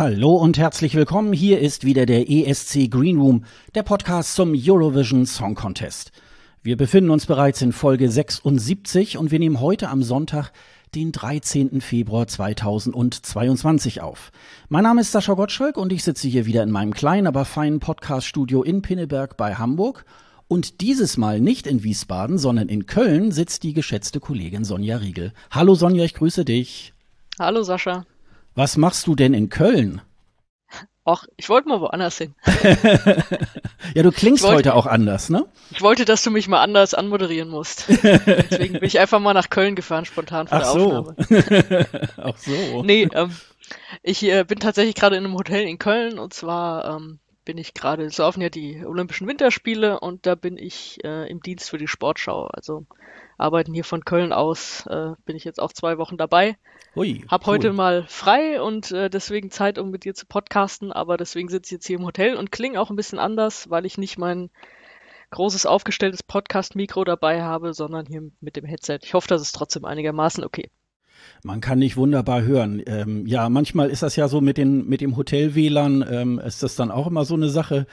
[0.00, 1.34] Hallo und herzlich willkommen.
[1.34, 3.44] Hier ist wieder der ESC Green Room,
[3.74, 6.12] der Podcast zum Eurovision Song Contest.
[6.62, 10.52] Wir befinden uns bereits in Folge 76 und wir nehmen heute am Sonntag,
[10.94, 11.82] den 13.
[11.82, 14.32] Februar 2022 auf.
[14.70, 17.78] Mein Name ist Sascha Gottschalk und ich sitze hier wieder in meinem kleinen, aber feinen
[17.78, 20.06] Podcaststudio in Pinneberg bei Hamburg.
[20.48, 25.34] Und dieses Mal nicht in Wiesbaden, sondern in Köln sitzt die geschätzte Kollegin Sonja Riegel.
[25.50, 26.94] Hallo Sonja, ich grüße dich.
[27.38, 28.06] Hallo Sascha.
[28.54, 30.02] Was machst du denn in Köln?
[31.04, 32.34] Ach, ich wollte mal woanders hin.
[33.94, 35.46] ja, du klingst wollte, heute auch anders, ne?
[35.70, 37.86] Ich wollte, dass du mich mal anders anmoderieren musst.
[37.88, 40.92] Deswegen bin ich einfach mal nach Köln gefahren, spontan für Ach der so.
[40.92, 41.86] Aufnahme.
[42.16, 42.82] Ach so.
[42.82, 43.34] Nee, ähm,
[44.02, 47.72] ich äh, bin tatsächlich gerade in einem Hotel in Köln und zwar ähm, bin ich
[47.72, 51.78] gerade, es laufen ja die Olympischen Winterspiele und da bin ich äh, im Dienst für
[51.78, 52.46] die Sportschau.
[52.46, 52.84] Also
[53.40, 56.56] arbeiten hier von Köln aus, äh, bin ich jetzt auch zwei Wochen dabei.
[56.94, 57.54] Hui, Hab cool.
[57.54, 61.68] heute mal frei und äh, deswegen Zeit, um mit dir zu podcasten, aber deswegen sitze
[61.68, 64.50] ich jetzt hier im Hotel und klinge auch ein bisschen anders, weil ich nicht mein
[65.30, 68.98] großes aufgestelltes Podcast-Mikro dabei habe, sondern hier mit dem Headset.
[69.02, 70.70] Ich hoffe, das ist trotzdem einigermaßen okay.
[71.42, 72.82] Man kann nicht wunderbar hören.
[72.86, 76.76] Ähm, ja, manchmal ist das ja so mit, den, mit dem Hotel-WLAN, ähm, ist das
[76.76, 77.86] dann auch immer so eine Sache.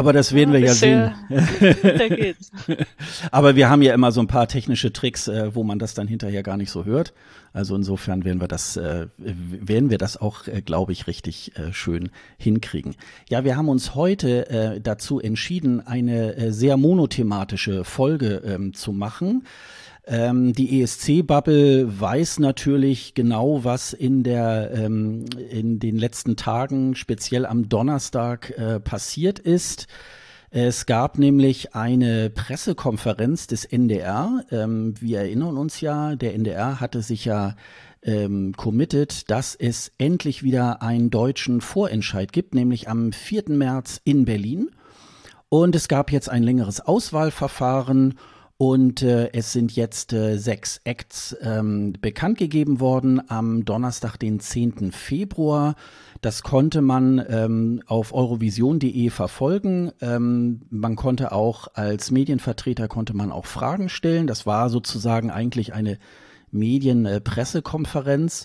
[0.00, 1.12] Aber das werden wir ja sehen.
[1.28, 2.50] Da geht's.
[3.30, 6.08] Aber wir haben ja immer so ein paar technische Tricks, äh, wo man das dann
[6.08, 7.12] hinterher gar nicht so hört.
[7.52, 11.74] Also insofern werden wir das, äh, werden wir das auch, äh, glaube ich, richtig äh,
[11.74, 12.96] schön hinkriegen.
[13.28, 18.92] Ja, wir haben uns heute äh, dazu entschieden, eine äh, sehr monothematische Folge ähm, zu
[18.92, 19.44] machen.
[20.06, 27.46] Ähm, die ESC-Bubble weiß natürlich genau, was in der ähm, in den letzten Tagen, speziell
[27.46, 29.86] am Donnerstag, äh, passiert ist.
[30.52, 34.44] Es gab nämlich eine Pressekonferenz des NDR.
[34.50, 37.54] Ähm, wir erinnern uns ja, der NDR hatte sich ja
[38.02, 43.44] ähm, committed, dass es endlich wieder einen deutschen Vorentscheid gibt, nämlich am 4.
[43.48, 44.70] März in Berlin.
[45.48, 48.14] Und es gab jetzt ein längeres Auswahlverfahren
[48.60, 54.38] und äh, es sind jetzt äh, sechs Acts ähm, bekannt gegeben worden am Donnerstag, den
[54.38, 54.92] 10.
[54.92, 55.76] Februar.
[56.20, 59.92] Das konnte man ähm, auf eurovision.de verfolgen.
[60.02, 64.26] Ähm, man konnte auch als Medienvertreter konnte man auch Fragen stellen.
[64.26, 65.96] Das war sozusagen eigentlich eine
[66.50, 68.44] Medienpressekonferenz.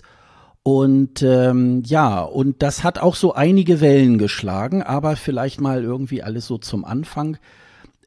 [0.62, 6.22] Und ähm, ja, und das hat auch so einige Wellen geschlagen, aber vielleicht mal irgendwie
[6.22, 7.36] alles so zum Anfang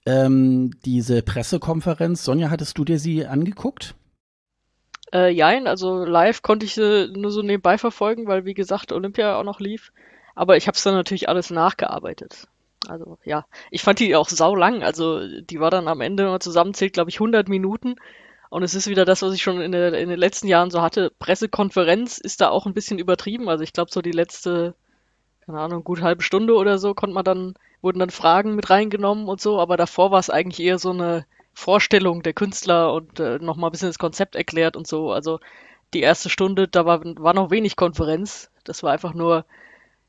[0.09, 2.23] ähm, diese Pressekonferenz.
[2.23, 3.95] Sonja, hattest du dir sie angeguckt?
[5.13, 9.37] Äh, jein, also live konnte ich sie nur so nebenbei verfolgen, weil wie gesagt Olympia
[9.37, 9.91] auch noch lief.
[10.35, 12.47] Aber ich habe es dann natürlich alles nachgearbeitet.
[12.87, 14.83] Also ja, ich fand die auch sau lang.
[14.83, 17.95] Also die war dann am Ende, wenn man zusammenzählt, glaube ich 100 Minuten.
[18.49, 20.81] Und es ist wieder das, was ich schon in, der, in den letzten Jahren so
[20.81, 21.11] hatte.
[21.19, 23.49] Pressekonferenz ist da auch ein bisschen übertrieben.
[23.49, 24.75] Also ich glaube so die letzte,
[25.49, 29.27] keine Ahnung, gut halbe Stunde oder so konnte man dann wurden dann Fragen mit reingenommen
[29.27, 33.39] und so, aber davor war es eigentlich eher so eine Vorstellung der Künstler und äh,
[33.39, 35.11] nochmal ein bisschen das Konzept erklärt und so.
[35.11, 35.39] Also
[35.95, 38.51] die erste Stunde, da war, war noch wenig Konferenz.
[38.63, 39.43] Das war einfach nur,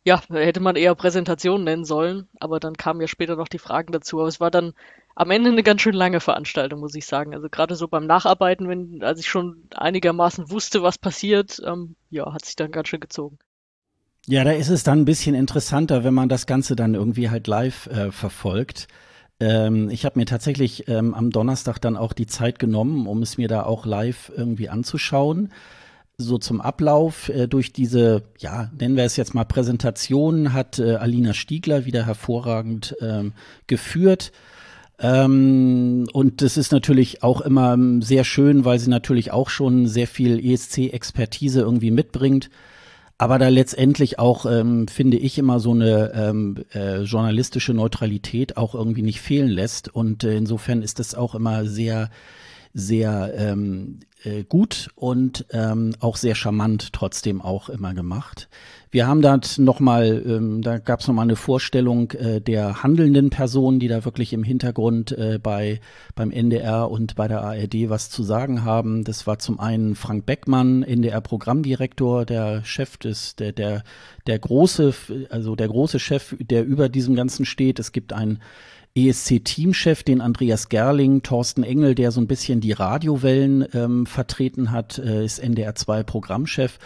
[0.05, 3.93] ja, hätte man eher Präsentation nennen sollen, aber dann kamen ja später noch die Fragen
[3.93, 4.19] dazu.
[4.21, 4.75] Aber es war dann
[5.15, 7.35] am Ende eine ganz schön lange Veranstaltung, muss ich sagen.
[7.35, 12.31] Also gerade so beim Nacharbeiten, wenn, als ich schon einigermaßen wusste, was passiert, ähm, ja,
[12.31, 13.39] hat sich dann ganz schön gezogen.
[14.27, 17.47] Ja, da ist es dann ein bisschen interessanter, wenn man das Ganze dann irgendwie halt
[17.47, 18.87] live äh, verfolgt.
[19.41, 23.39] Ähm, ich habe mir tatsächlich ähm, am Donnerstag dann auch die Zeit genommen, um es
[23.39, 25.49] mir da auch live irgendwie anzuschauen.
[26.19, 30.97] So zum Ablauf äh, durch diese, ja, nennen wir es jetzt mal Präsentation, hat äh,
[30.97, 33.33] Alina Stiegler wieder hervorragend ähm,
[33.67, 34.33] geführt.
[34.99, 40.07] Ähm, und das ist natürlich auch immer sehr schön, weil sie natürlich auch schon sehr
[40.07, 42.51] viel ESC-Expertise irgendwie mitbringt
[43.21, 48.75] aber da letztendlich auch, ähm, finde ich, immer so eine ähm, äh, journalistische Neutralität auch
[48.75, 49.95] irgendwie nicht fehlen lässt.
[49.95, 52.09] Und äh, insofern ist das auch immer sehr,
[52.73, 58.49] sehr ähm, äh, gut und ähm, auch sehr charmant trotzdem auch immer gemacht.
[58.93, 63.79] Wir haben da nochmal, ähm, da gab es nochmal eine Vorstellung äh, der handelnden Personen,
[63.79, 65.81] die da wirklich im Hintergrund äh, bei
[66.17, 69.05] beim NDR und bei der ARD was zu sagen haben.
[69.05, 73.85] Das war zum einen Frank Beckmann, NDR-Programmdirektor, der Chef des, der, der,
[74.27, 74.93] der große,
[75.31, 77.79] also der große Chef, der über diesem Ganzen steht.
[77.79, 78.41] Es gibt einen
[78.95, 84.99] ESC-Teamchef, den Andreas Gerling, Thorsten Engel, der so ein bisschen die Radiowellen ähm, vertreten hat,
[84.99, 86.79] äh, ist NDR 2 Programmchef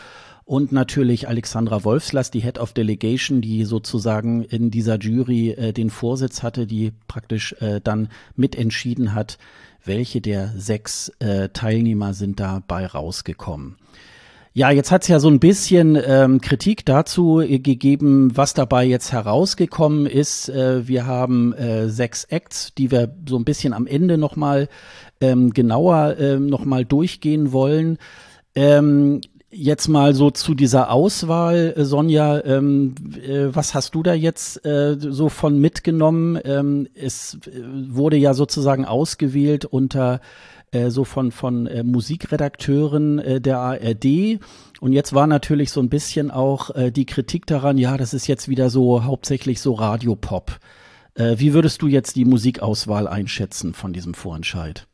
[0.45, 5.89] und natürlich Alexandra Wolfslass, die Head of Delegation, die sozusagen in dieser Jury äh, den
[5.89, 9.39] Vorsitz hatte, die praktisch äh, dann mitentschieden hat,
[9.85, 13.77] welche der sechs äh, Teilnehmer sind dabei rausgekommen.
[14.57, 19.11] Ja, jetzt hat es ja so ein bisschen ähm, Kritik dazu gegeben, was dabei jetzt
[19.11, 20.49] herausgekommen ist.
[20.49, 24.69] Äh, wir haben äh, sechs Acts, die wir so ein bisschen am Ende nochmal
[25.21, 27.99] ähm, genauer ähm, nochmal durchgehen wollen.
[28.55, 32.95] Ähm, jetzt mal so zu dieser Auswahl, äh, Sonja, ähm,
[33.27, 36.39] äh, was hast du da jetzt äh, so von mitgenommen?
[36.45, 40.21] Ähm, es äh, wurde ja sozusagen ausgewählt unter
[40.75, 44.41] äh, so von, von äh, Musikredakteuren äh, der ARD.
[44.81, 48.27] Und jetzt war natürlich so ein bisschen auch äh, die Kritik daran, ja, das ist
[48.27, 50.59] jetzt wieder so hauptsächlich so Radiopop.
[51.15, 54.87] Äh, wie würdest du jetzt die Musikauswahl einschätzen von diesem Vorentscheid?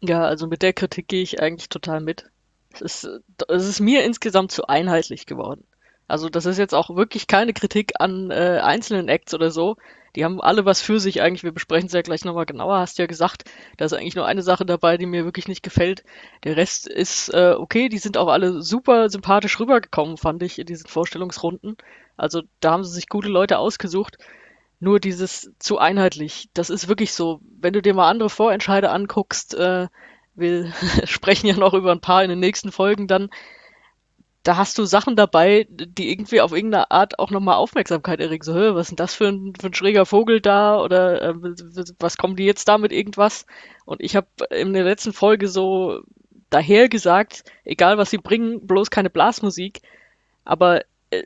[0.00, 2.30] Ja, also mit der Kritik gehe ich eigentlich total mit.
[2.74, 5.64] Es ist, es ist mir insgesamt zu einheitlich geworden.
[6.08, 9.76] Also das ist jetzt auch wirklich keine Kritik an äh, einzelnen Acts oder so,
[10.14, 11.42] die haben alle was für sich eigentlich.
[11.42, 12.78] Wir besprechen es ja gleich nochmal genauer.
[12.78, 13.44] Hast ja gesagt,
[13.76, 16.04] da ist eigentlich nur eine Sache dabei, die mir wirklich nicht gefällt.
[16.44, 17.88] Der Rest ist äh, okay.
[17.88, 21.76] Die sind auch alle super sympathisch rübergekommen, fand ich, in diesen Vorstellungsrunden.
[22.16, 24.18] Also da haben sie sich gute Leute ausgesucht.
[24.80, 27.40] Nur dieses zu einheitlich, das ist wirklich so.
[27.60, 29.86] Wenn du dir mal andere Vorentscheide anguckst, äh,
[30.34, 30.72] wir
[31.04, 33.30] sprechen ja noch über ein paar in den nächsten Folgen dann,
[34.42, 38.42] da hast du Sachen dabei, die irgendwie auf irgendeine Art auch nochmal Aufmerksamkeit erregen.
[38.42, 40.80] So, was ist denn das für ein, für ein schräger Vogel da?
[40.80, 41.34] Oder äh,
[42.00, 43.46] was kommen die jetzt da mit irgendwas?
[43.84, 46.00] Und ich habe in der letzten Folge so
[46.50, 49.80] daher gesagt, egal was sie bringen, bloß keine Blasmusik.
[50.44, 51.22] Aber äh,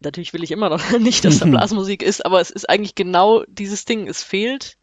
[0.00, 3.44] natürlich will ich immer noch nicht, dass da Blasmusik ist, aber es ist eigentlich genau
[3.46, 4.08] dieses Ding.
[4.08, 4.78] Es fehlt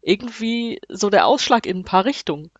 [0.00, 2.50] irgendwie so der Ausschlag in ein paar Richtungen.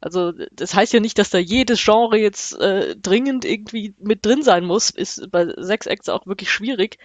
[0.00, 4.42] Also das heißt ja nicht, dass da jedes Genre jetzt äh, dringend irgendwie mit drin
[4.42, 4.90] sein muss.
[4.90, 6.98] Ist bei sechs Acts auch wirklich schwierig.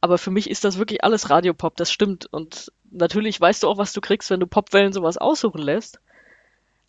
[0.00, 2.26] Aber für mich ist das wirklich alles Radiopop, das stimmt.
[2.32, 6.00] Und natürlich weißt du auch, was du kriegst, wenn du Popwellen sowas aussuchen lässt.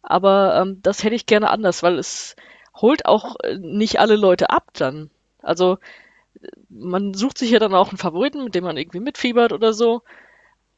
[0.01, 2.35] Aber ähm, das hätte ich gerne anders, weil es
[2.75, 5.09] holt auch äh, nicht alle Leute ab dann.
[5.41, 5.79] Also
[6.69, 10.03] man sucht sich ja dann auch einen Favoriten, mit dem man irgendwie mitfiebert oder so.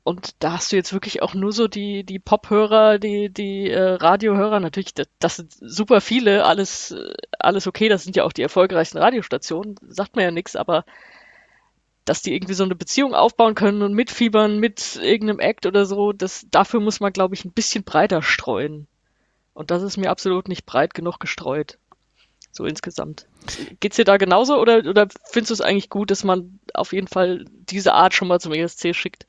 [0.03, 3.79] Und da hast du jetzt wirklich auch nur so die, die Pop-Hörer, die, die äh,
[3.79, 8.33] Radiohörer, natürlich, das, das sind super viele, alles, äh, alles okay, das sind ja auch
[8.33, 10.85] die erfolgreichsten Radiostationen, sagt man ja nichts, aber
[12.03, 16.13] dass die irgendwie so eine Beziehung aufbauen können und mitfiebern mit irgendeinem Act oder so,
[16.13, 18.87] das, dafür muss man, glaube ich, ein bisschen breiter streuen.
[19.53, 21.77] Und das ist mir absolut nicht breit genug gestreut.
[22.51, 23.27] So insgesamt.
[23.79, 27.07] Geht's dir da genauso oder, oder findest du es eigentlich gut, dass man auf jeden
[27.07, 29.27] Fall diese Art schon mal zum ESC schickt?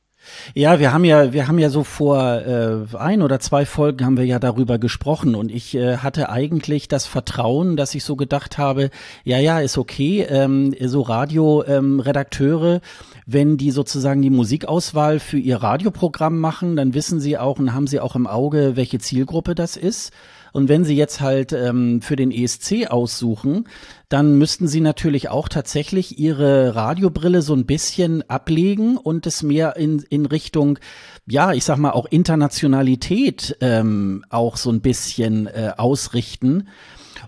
[0.55, 4.17] Ja, wir haben ja, wir haben ja so vor äh, ein oder zwei Folgen haben
[4.17, 8.59] wir ja darüber gesprochen und ich äh, hatte eigentlich das Vertrauen, dass ich so gedacht
[8.59, 8.91] habe,
[9.25, 12.81] ja, ja, ist okay, ähm, so Radioredakteure, ähm,
[13.27, 17.87] wenn die sozusagen die Musikauswahl für ihr Radioprogramm machen, dann wissen sie auch und haben
[17.87, 20.13] sie auch im Auge, welche Zielgruppe das ist.
[20.53, 23.67] Und wenn Sie jetzt halt ähm, für den ESC aussuchen,
[24.09, 29.77] dann müssten Sie natürlich auch tatsächlich Ihre Radiobrille so ein bisschen ablegen und es mehr
[29.77, 30.79] in, in Richtung,
[31.27, 36.69] ja, ich sag mal, auch Internationalität ähm, auch so ein bisschen äh, ausrichten.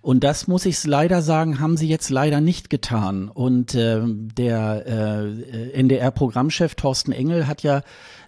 [0.03, 3.29] Und das muss ich leider sagen, haben sie jetzt leider nicht getan.
[3.29, 7.83] Und äh, der äh, NDR-Programmchef Thorsten Engel hat ja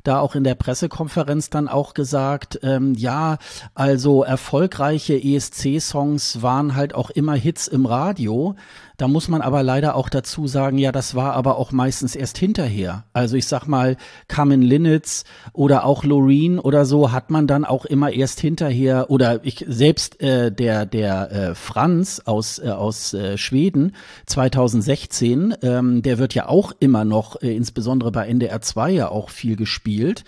[0.06, 3.38] da auch in der Pressekonferenz dann auch gesagt, ähm, ja,
[3.74, 8.54] also erfolgreiche ESC-Songs waren halt auch immer Hits im Radio.
[8.96, 12.38] Da muss man aber leider auch dazu sagen, ja, das war aber auch meistens erst
[12.38, 13.04] hinterher.
[13.12, 13.96] Also ich sag mal,
[14.28, 19.44] Carmen Linnitz oder auch Loreen oder so hat man dann auch immer erst hinterher oder
[19.44, 23.94] ich selbst äh, der der äh, Franz aus äh, aus äh, Schweden
[24.26, 29.28] 2016, ähm, der wird ja auch immer noch äh, insbesondere bei NDR 2 ja auch
[29.28, 30.24] viel gespielt.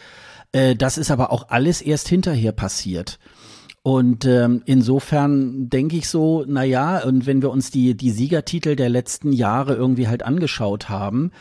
[0.52, 3.18] Äh, das ist aber auch alles erst hinterher passiert.
[3.88, 8.76] Und ähm, insofern denke ich so, na ja, und wenn wir uns die, die Siegertitel
[8.76, 11.33] der letzten Jahre irgendwie halt angeschaut haben,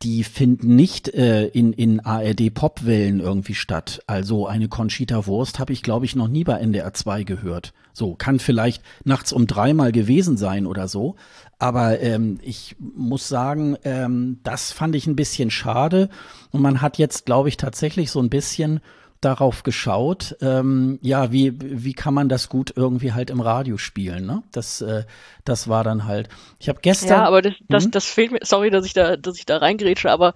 [0.00, 4.00] die finden nicht äh, in, in ARD-Popwellen irgendwie statt.
[4.06, 7.74] Also eine Conchita Wurst habe ich, glaube ich, noch nie bei NDR 2 gehört.
[7.92, 11.16] So, kann vielleicht nachts um dreimal gewesen sein oder so.
[11.58, 16.08] Aber ähm, ich muss sagen, ähm, das fand ich ein bisschen schade.
[16.50, 18.80] Und man hat jetzt, glaube ich, tatsächlich so ein bisschen
[19.20, 24.24] darauf geschaut, ähm, ja, wie, wie kann man das gut irgendwie halt im Radio spielen,
[24.24, 24.42] ne?
[24.50, 25.04] Das, äh,
[25.44, 26.28] das war dann halt.
[26.58, 27.10] Ich habe gestern.
[27.10, 27.90] Ja, aber das, das, hm?
[27.90, 30.34] das fehlt mir, sorry, dass ich da, dass ich da reingrätsche, aber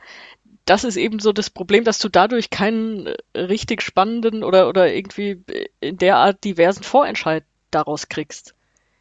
[0.66, 4.92] das ist eben so das Problem, dass du dadurch keinen äh, richtig spannenden oder, oder
[4.92, 5.42] irgendwie
[5.80, 8.54] in der Art diversen Vorentscheid daraus kriegst.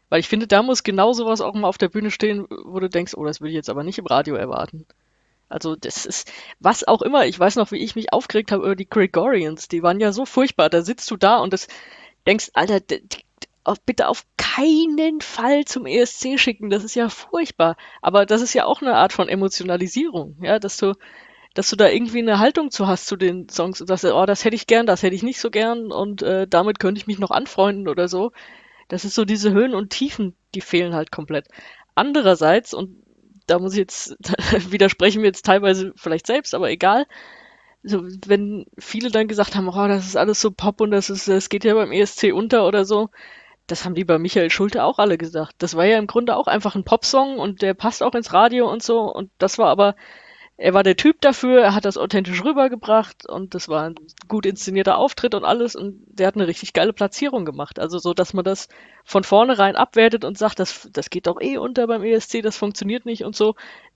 [0.09, 2.89] Weil ich finde, da muss genau sowas auch mal auf der Bühne stehen, wo du
[2.89, 4.85] denkst, oh, das will ich jetzt aber nicht im Radio erwarten.
[5.49, 7.25] Also das ist, was auch immer.
[7.25, 9.67] Ich weiß noch, wie ich mich aufgeregt habe über die Gregorians.
[9.67, 10.69] Die waren ja so furchtbar.
[10.69, 11.67] Da sitzt du da und das
[12.25, 12.79] denkst, Alter,
[13.85, 16.69] bitte auf keinen Fall zum ESC schicken.
[16.69, 17.77] Das ist ja furchtbar.
[18.01, 20.95] Aber das ist ja auch eine Art von Emotionalisierung, ja, dass du,
[21.53, 24.43] dass du da irgendwie eine Haltung zu hast zu den Songs und sagst, oh, das
[24.43, 27.19] hätte ich gern, das hätte ich nicht so gern und äh, damit könnte ich mich
[27.19, 28.31] noch anfreunden oder so.
[28.87, 31.47] Das ist so diese Höhen und Tiefen, die fehlen halt komplett.
[31.95, 33.02] Andererseits, und
[33.47, 34.17] da muss ich jetzt,
[34.71, 37.05] widersprechen wir jetzt teilweise vielleicht selbst, aber egal,
[37.83, 41.27] so, wenn viele dann gesagt haben, oh, das ist alles so Pop und das ist,
[41.27, 43.09] das geht ja beim ESC unter oder so,
[43.67, 45.55] das haben die bei Michael Schulte auch alle gesagt.
[45.59, 48.69] Das war ja im Grunde auch einfach ein Popsong und der passt auch ins Radio
[48.69, 49.01] und so.
[49.01, 49.95] Und das war aber,
[50.57, 53.95] er war der Typ dafür, er hat das authentisch rübergebracht und das war ein
[54.27, 57.79] gut inszenierter Auftritt und alles und der hat eine richtig geile Platzierung gemacht.
[57.79, 58.69] Also so, dass man das
[59.03, 63.05] von vornherein abwertet und sagt, das, das geht doch eh unter beim ESC, das funktioniert
[63.05, 63.55] nicht und so.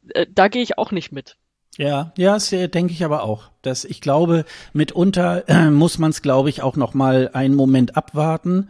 [0.10, 1.38] Äh, da gehe ich auch nicht mit.
[1.78, 3.52] Ja, ja, das äh, denke ich aber auch.
[3.62, 7.96] Dass ich glaube, mitunter äh, muss man es, glaube ich, auch noch mal einen Moment
[7.96, 8.70] abwarten.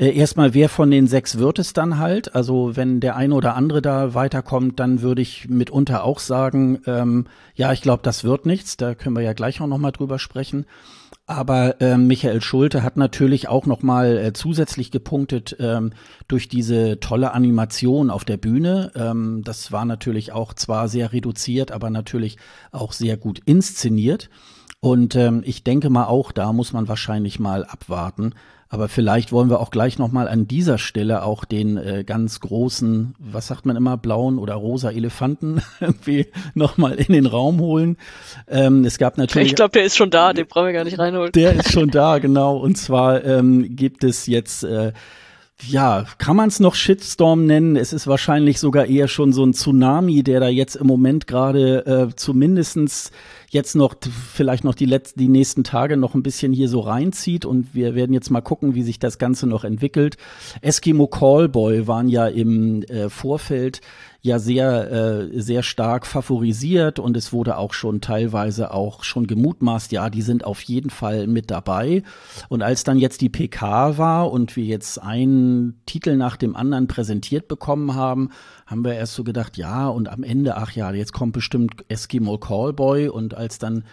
[0.00, 2.34] Äh, erstmal, wer von den sechs wird es dann halt?
[2.34, 7.26] Also wenn der eine oder andere da weiterkommt, dann würde ich mitunter auch sagen, ähm,
[7.54, 8.78] ja, ich glaube, das wird nichts.
[8.78, 10.64] Da können wir ja gleich auch noch mal drüber sprechen.
[11.26, 15.92] Aber äh, Michael Schulte hat natürlich auch noch mal äh, zusätzlich gepunktet ähm,
[16.28, 18.90] durch diese tolle Animation auf der Bühne.
[18.96, 22.38] Ähm, das war natürlich auch zwar sehr reduziert, aber natürlich
[22.72, 24.30] auch sehr gut inszeniert.
[24.80, 28.32] Und ähm, ich denke mal auch, da muss man wahrscheinlich mal abwarten,
[28.72, 33.16] aber vielleicht wollen wir auch gleich nochmal an dieser Stelle auch den äh, ganz großen,
[33.18, 37.98] was sagt man immer, blauen oder rosa Elefanten irgendwie nochmal in den Raum holen.
[38.48, 39.48] Ähm, es gab natürlich.
[39.48, 41.32] Ich glaube, der ist schon da, den brauchen wir gar nicht reinholen.
[41.32, 42.58] Der ist schon da, genau.
[42.58, 44.92] Und zwar ähm, gibt es jetzt äh,
[45.66, 47.76] ja, kann man es noch Shitstorm nennen?
[47.76, 51.86] Es ist wahrscheinlich sogar eher schon so ein Tsunami, der da jetzt im Moment gerade
[51.86, 53.10] äh, zumindestens
[53.50, 53.96] jetzt noch
[54.32, 57.94] vielleicht noch die letzten, die nächsten Tage noch ein bisschen hier so reinzieht und wir
[57.94, 60.16] werden jetzt mal gucken, wie sich das Ganze noch entwickelt.
[60.62, 63.80] Eskimo Callboy waren ja im äh, Vorfeld
[64.22, 69.92] ja sehr, äh, sehr stark favorisiert und es wurde auch schon teilweise auch schon gemutmaßt,
[69.92, 72.02] ja, die sind auf jeden Fall mit dabei.
[72.48, 76.86] Und als dann jetzt die PK war und wir jetzt einen Titel nach dem anderen
[76.86, 78.30] präsentiert bekommen haben,
[78.66, 82.38] haben wir erst so gedacht, ja, und am Ende, ach ja, jetzt kommt bestimmt Eskimo
[82.38, 83.84] Callboy und als dann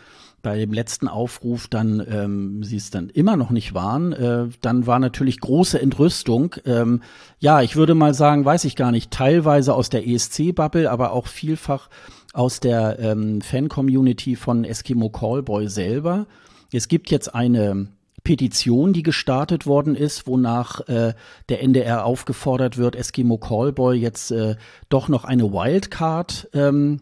[0.41, 4.87] bei dem letzten Aufruf dann ähm, sie es dann immer noch nicht waren, äh, dann
[4.87, 6.55] war natürlich große Entrüstung.
[6.65, 7.01] Ähm,
[7.39, 11.27] ja, ich würde mal sagen, weiß ich gar nicht, teilweise aus der ESC-Bubble, aber auch
[11.27, 11.89] vielfach
[12.33, 16.27] aus der ähm, Fan-Community von Eskimo Callboy selber.
[16.71, 17.87] Es gibt jetzt eine
[18.23, 21.13] Petition, die gestartet worden ist, wonach äh,
[21.49, 24.55] der NDR aufgefordert wird, Eskimo Callboy jetzt äh,
[24.89, 26.99] doch noch eine Wildcard ähm,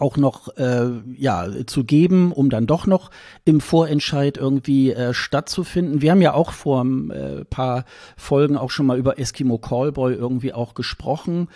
[0.00, 3.10] auch noch äh, ja zu geben, um dann doch noch
[3.44, 6.02] im Vorentscheid irgendwie äh, stattzufinden.
[6.02, 7.84] Wir haben ja auch vor ein äh, paar
[8.16, 11.48] Folgen auch schon mal über Eskimo Callboy irgendwie auch gesprochen.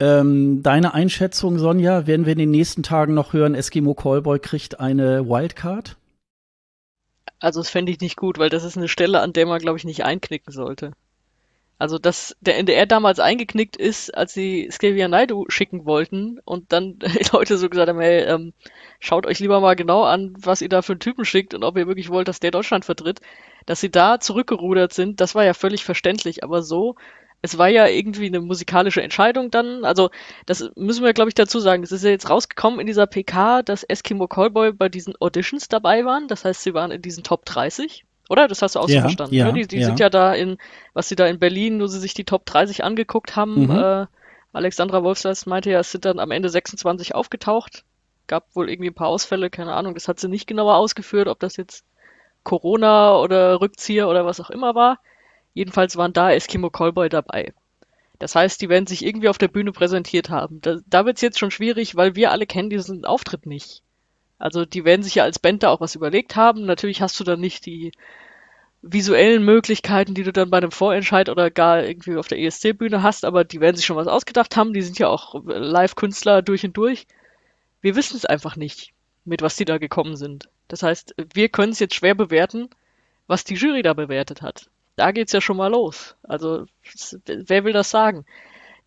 [0.00, 4.80] Ähm, deine Einschätzung, Sonja, werden wir in den nächsten Tagen noch hören, Eskimo Callboy kriegt
[4.80, 5.96] eine Wildcard?
[7.38, 9.78] Also das fände ich nicht gut, weil das ist eine Stelle, an der man, glaube
[9.78, 10.92] ich, nicht einknicken sollte.
[11.82, 17.00] Also, dass der NDR damals eingeknickt ist, als sie Scavia Naidu schicken wollten und dann
[17.32, 18.52] Leute so gesagt haben, hey, ähm,
[19.00, 21.76] schaut euch lieber mal genau an, was ihr da für einen Typen schickt und ob
[21.76, 23.20] ihr wirklich wollt, dass der Deutschland vertritt,
[23.66, 26.94] dass sie da zurückgerudert sind, das war ja völlig verständlich, aber so,
[27.42, 30.10] es war ja irgendwie eine musikalische Entscheidung dann, also
[30.46, 33.62] das müssen wir, glaube ich, dazu sagen, es ist ja jetzt rausgekommen in dieser PK,
[33.64, 37.44] dass Eskimo Callboy bei diesen Auditions dabei waren, das heißt, sie waren in diesen Top
[37.44, 38.48] 30 oder?
[38.48, 39.34] Das hast du auch so verstanden.
[39.34, 39.52] Ja, ne?
[39.52, 39.86] Die, die ja.
[39.86, 40.56] sind ja da in,
[40.94, 43.66] was sie da in Berlin, wo sie sich die Top 30 angeguckt haben.
[43.66, 43.70] Mhm.
[43.70, 44.06] Äh,
[44.54, 47.84] Alexandra Wolfsleis meinte ja, es sind dann am Ende 26 aufgetaucht.
[48.26, 49.92] Gab wohl irgendwie ein paar Ausfälle, keine Ahnung.
[49.92, 51.84] Das hat sie nicht genauer ausgeführt, ob das jetzt
[52.42, 54.98] Corona oder Rückzieher oder was auch immer war.
[55.52, 57.52] Jedenfalls waren da Eskimo Callboy dabei.
[58.18, 60.60] Das heißt, die werden sich irgendwie auf der Bühne präsentiert haben.
[60.62, 63.82] Da, da wird es jetzt schon schwierig, weil wir alle kennen diesen Auftritt nicht.
[64.38, 66.64] Also die werden sich ja als Band da auch was überlegt haben.
[66.64, 67.92] Natürlich hast du dann nicht die
[68.82, 73.24] visuellen Möglichkeiten, die du dann bei einem Vorentscheid oder gar irgendwie auf der ESC-Bühne hast,
[73.24, 74.72] aber die werden sich schon was ausgedacht haben.
[74.72, 77.06] Die sind ja auch Live-Künstler durch und durch.
[77.80, 78.92] Wir wissen es einfach nicht,
[79.24, 80.48] mit was die da gekommen sind.
[80.66, 82.68] Das heißt, wir können es jetzt schwer bewerten,
[83.28, 84.68] was die Jury da bewertet hat.
[84.96, 86.16] Da geht's ja schon mal los.
[86.22, 86.66] Also,
[87.26, 88.26] wer will das sagen?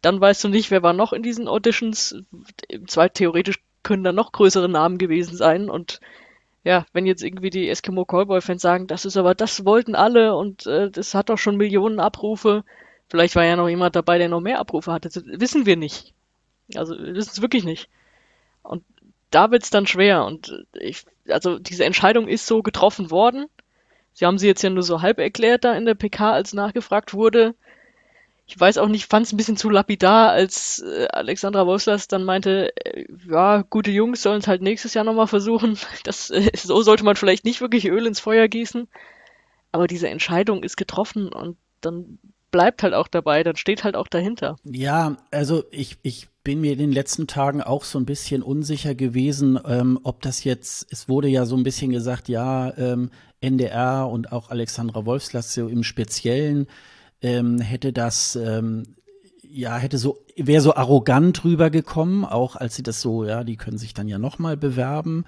[0.02, 2.16] Dann weißt du nicht, wer war noch in diesen Auditions.
[2.86, 5.70] Zwar theoretisch können da noch größere Namen gewesen sein.
[5.70, 6.00] Und
[6.66, 10.66] ja, wenn jetzt irgendwie die Eskimo Callboy-Fans sagen, das ist aber, das wollten alle und
[10.66, 12.64] äh, das hat doch schon Millionen Abrufe.
[13.08, 15.10] Vielleicht war ja noch jemand dabei, der noch mehr Abrufe hatte.
[15.10, 16.16] Das wissen wir nicht.
[16.74, 17.88] Also wissen es wirklich nicht.
[18.64, 18.84] Und
[19.30, 20.26] da wird's dann schwer.
[20.26, 23.46] Und ich, also diese Entscheidung ist so getroffen worden.
[24.14, 27.14] Sie haben sie jetzt ja nur so halb erklärt da in der PK, als nachgefragt
[27.14, 27.54] wurde.
[28.48, 32.24] Ich weiß auch nicht, fand es ein bisschen zu lapidar, als äh, Alexandra Wolfslas dann
[32.24, 35.78] meinte, äh, ja, gute Jungs sollen es halt nächstes Jahr nochmal versuchen.
[36.04, 38.88] Das, äh, so sollte man vielleicht nicht wirklich Öl ins Feuer gießen.
[39.72, 42.20] Aber diese Entscheidung ist getroffen und dann
[42.52, 44.56] bleibt halt auch dabei, dann steht halt auch dahinter.
[44.64, 48.96] Ja, also ich, ich bin mir in den letzten Tagen auch so ein bisschen unsicher
[48.96, 53.10] gewesen, ähm, ob das jetzt, es wurde ja so ein bisschen gesagt, ja, ähm,
[53.42, 56.68] NDR und auch Alexandra Wolfslas so im Speziellen
[57.22, 58.96] ähm, hätte das, ähm,
[59.42, 63.78] ja, hätte so, wäre so arrogant rübergekommen, auch als sie das so, ja, die können
[63.78, 65.26] sich dann ja nochmal bewerben.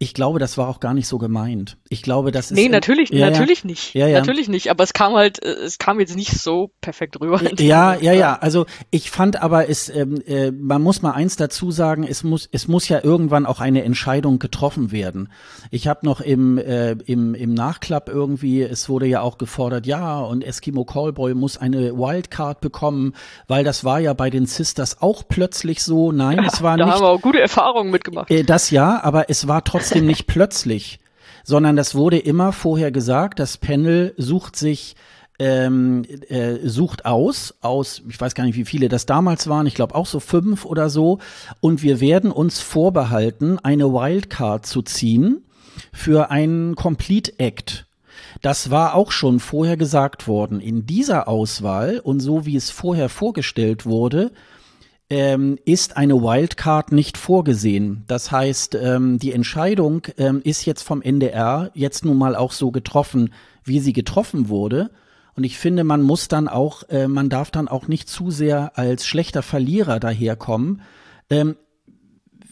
[0.00, 1.76] Ich glaube, das war auch gar nicht so gemeint.
[1.88, 2.56] Ich glaube, das ist.
[2.56, 3.66] Nee, natürlich, ja, natürlich ja.
[3.66, 3.94] nicht.
[3.94, 4.20] Ja, ja.
[4.20, 4.70] Natürlich nicht.
[4.70, 7.40] Aber es kam halt, äh, es kam jetzt nicht so perfekt rüber.
[7.58, 8.38] Ja, ja, ja.
[8.40, 12.48] Also ich fand aber, es, ähm, äh, man muss mal eins dazu sagen, es muss,
[12.52, 15.32] es muss ja irgendwann auch eine Entscheidung getroffen werden.
[15.72, 20.20] Ich habe noch im, äh, im, im Nachklapp irgendwie, es wurde ja auch gefordert, ja,
[20.20, 23.14] und Eskimo Callboy muss eine Wildcard bekommen,
[23.48, 26.12] weil das war ja bei den Sisters auch plötzlich so.
[26.12, 26.94] Nein, es war da nicht.
[26.94, 28.30] Da haben wir auch gute Erfahrungen mitgemacht.
[28.30, 30.98] Äh, das ja, aber es war trotzdem trotzdem nicht plötzlich,
[31.44, 33.38] sondern das wurde immer vorher gesagt.
[33.38, 34.96] Das Panel sucht sich
[35.40, 39.76] ähm, äh, sucht aus, aus, ich weiß gar nicht, wie viele das damals waren, ich
[39.76, 41.20] glaube auch so fünf oder so,
[41.60, 45.44] und wir werden uns vorbehalten, eine Wildcard zu ziehen
[45.92, 47.86] für einen Complete Act.
[48.42, 50.60] Das war auch schon vorher gesagt worden.
[50.60, 54.32] In dieser Auswahl und so wie es vorher vorgestellt wurde,
[55.10, 58.04] ähm, ist eine Wildcard nicht vorgesehen.
[58.06, 62.70] Das heißt, ähm, die Entscheidung ähm, ist jetzt vom NDR jetzt nun mal auch so
[62.70, 63.32] getroffen,
[63.64, 64.90] wie sie getroffen wurde.
[65.34, 68.76] Und ich finde, man muss dann auch, äh, man darf dann auch nicht zu sehr
[68.76, 70.82] als schlechter Verlierer daherkommen.
[71.30, 71.56] Ähm,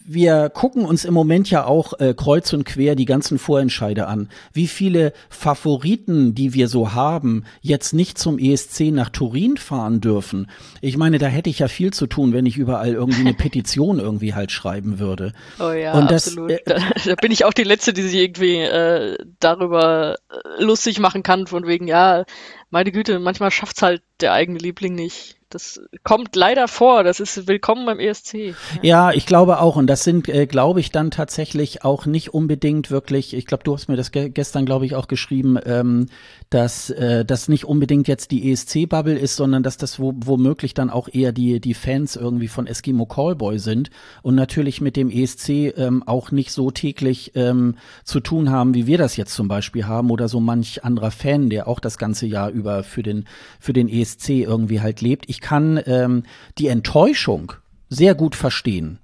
[0.06, 4.28] wir gucken uns im Moment ja auch äh, kreuz und quer die ganzen Vorentscheide an.
[4.52, 10.50] Wie viele Favoriten, die wir so haben, jetzt nicht zum ESC nach Turin fahren dürfen.
[10.80, 13.98] Ich meine, da hätte ich ja viel zu tun, wenn ich überall irgendwie eine Petition
[13.98, 15.32] irgendwie halt schreiben würde.
[15.58, 16.50] Oh ja, und das, absolut.
[16.50, 20.98] Äh, da, da, bin ich auch die Letzte, die sich irgendwie äh, darüber äh, lustig
[21.00, 22.24] machen kann, von wegen, ja,
[22.70, 25.35] meine Güte, manchmal schafft's halt der eigene Liebling nicht.
[25.48, 27.04] Das kommt leider vor.
[27.04, 28.34] Das ist willkommen beim ESC.
[28.34, 29.76] Ja, ja ich glaube auch.
[29.76, 33.32] Und das sind, äh, glaube ich, dann tatsächlich auch nicht unbedingt wirklich.
[33.32, 36.06] Ich glaube, du hast mir das ge gestern, glaube ich, auch geschrieben, ähm,
[36.50, 40.90] dass äh, das nicht unbedingt jetzt die ESC-Bubble ist, sondern dass das wo, womöglich dann
[40.90, 43.90] auch eher die die Fans irgendwie von Eskimo Callboy sind
[44.22, 48.88] und natürlich mit dem ESC ähm, auch nicht so täglich ähm, zu tun haben, wie
[48.88, 52.26] wir das jetzt zum Beispiel haben oder so manch anderer Fan, der auch das ganze
[52.26, 53.26] Jahr über für den
[53.60, 55.28] für den ESC irgendwie halt lebt.
[55.28, 56.22] Ich ich kann ähm,
[56.56, 57.52] die Enttäuschung
[57.90, 58.98] sehr gut verstehen.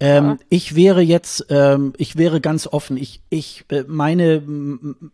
[0.00, 0.36] Ähm, ja.
[0.48, 2.96] Ich wäre jetzt, ähm, ich wäre ganz offen.
[2.96, 4.42] Ich, ich, äh, meine,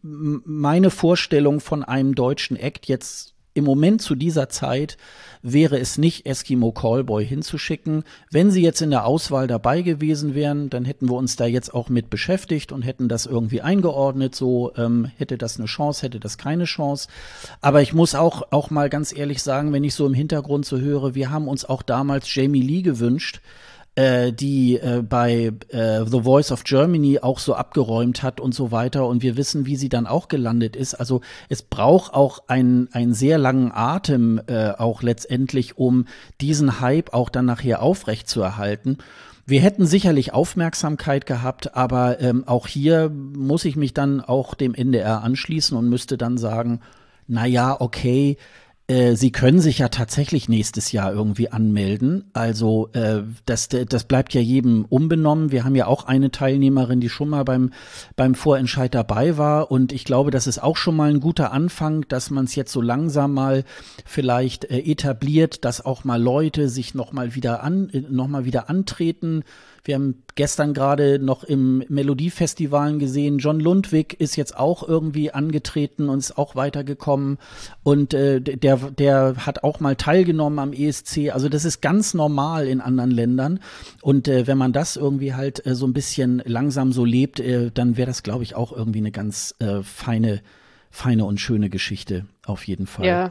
[0.03, 4.97] meine Vorstellung von einem deutschen Act jetzt im Moment zu dieser Zeit
[5.43, 8.05] wäre es nicht, Eskimo Callboy hinzuschicken.
[8.31, 11.75] Wenn sie jetzt in der Auswahl dabei gewesen wären, dann hätten wir uns da jetzt
[11.75, 14.35] auch mit beschäftigt und hätten das irgendwie eingeordnet.
[14.35, 17.09] So ähm, hätte das eine Chance, hätte das keine Chance.
[17.61, 20.79] Aber ich muss auch auch mal ganz ehrlich sagen, wenn ich so im Hintergrund so
[20.79, 23.41] höre, wir haben uns auch damals Jamie Lee gewünscht
[23.95, 28.73] äh, die äh, bei äh, The Voice of Germany auch so abgeräumt hat und so
[28.73, 29.07] weiter.
[29.07, 30.95] Und wir wissen, wie sie dann auch gelandet ist.
[30.95, 36.07] Also es braucht auch einen, einen sehr langen Atem äh, auch letztendlich, um
[36.41, 38.99] diesen Hype auch dann nachher aufrecht zu erhalten.
[39.45, 44.73] Wir hätten sicherlich Aufmerksamkeit gehabt, aber ähm, auch hier muss ich mich dann auch dem
[44.73, 46.81] NDR anschließen und müsste dann sagen,
[47.27, 48.37] na ja, okay,
[48.93, 52.31] äh, Sie können sich ja tatsächlich nächstes Jahr irgendwie anmelden.
[52.35, 55.51] Also äh, das, das bleibt ja jedem unbenommen.
[55.51, 57.73] Wir haben ja auch eine Teilnehmerin, die schon mal beim,
[58.17, 59.71] beim Vorentscheid dabei war.
[59.71, 62.73] Und ich glaube, das ist auch schon mal ein guter Anfang, dass man es jetzt
[62.73, 63.65] so langsam mal
[64.05, 68.45] vielleicht äh, etabliert, dass auch mal Leute sich noch mal wieder an, äh, noch mal
[68.45, 69.43] wieder antreten
[69.85, 76.09] wir haben gestern gerade noch im Melodiefestivalen gesehen, John Lundwig ist jetzt auch irgendwie angetreten
[76.09, 77.39] und ist auch weitergekommen
[77.83, 81.31] und äh, der, der hat auch mal teilgenommen am ESC.
[81.33, 83.61] Also das ist ganz normal in anderen Ländern
[84.01, 87.71] und äh, wenn man das irgendwie halt äh, so ein bisschen langsam so lebt, äh,
[87.73, 90.43] dann wäre das, glaube ich, auch irgendwie eine ganz äh, feine
[90.93, 92.27] feine und schöne Geschichte.
[92.45, 93.07] Auf jeden Fall.
[93.07, 93.31] Ja,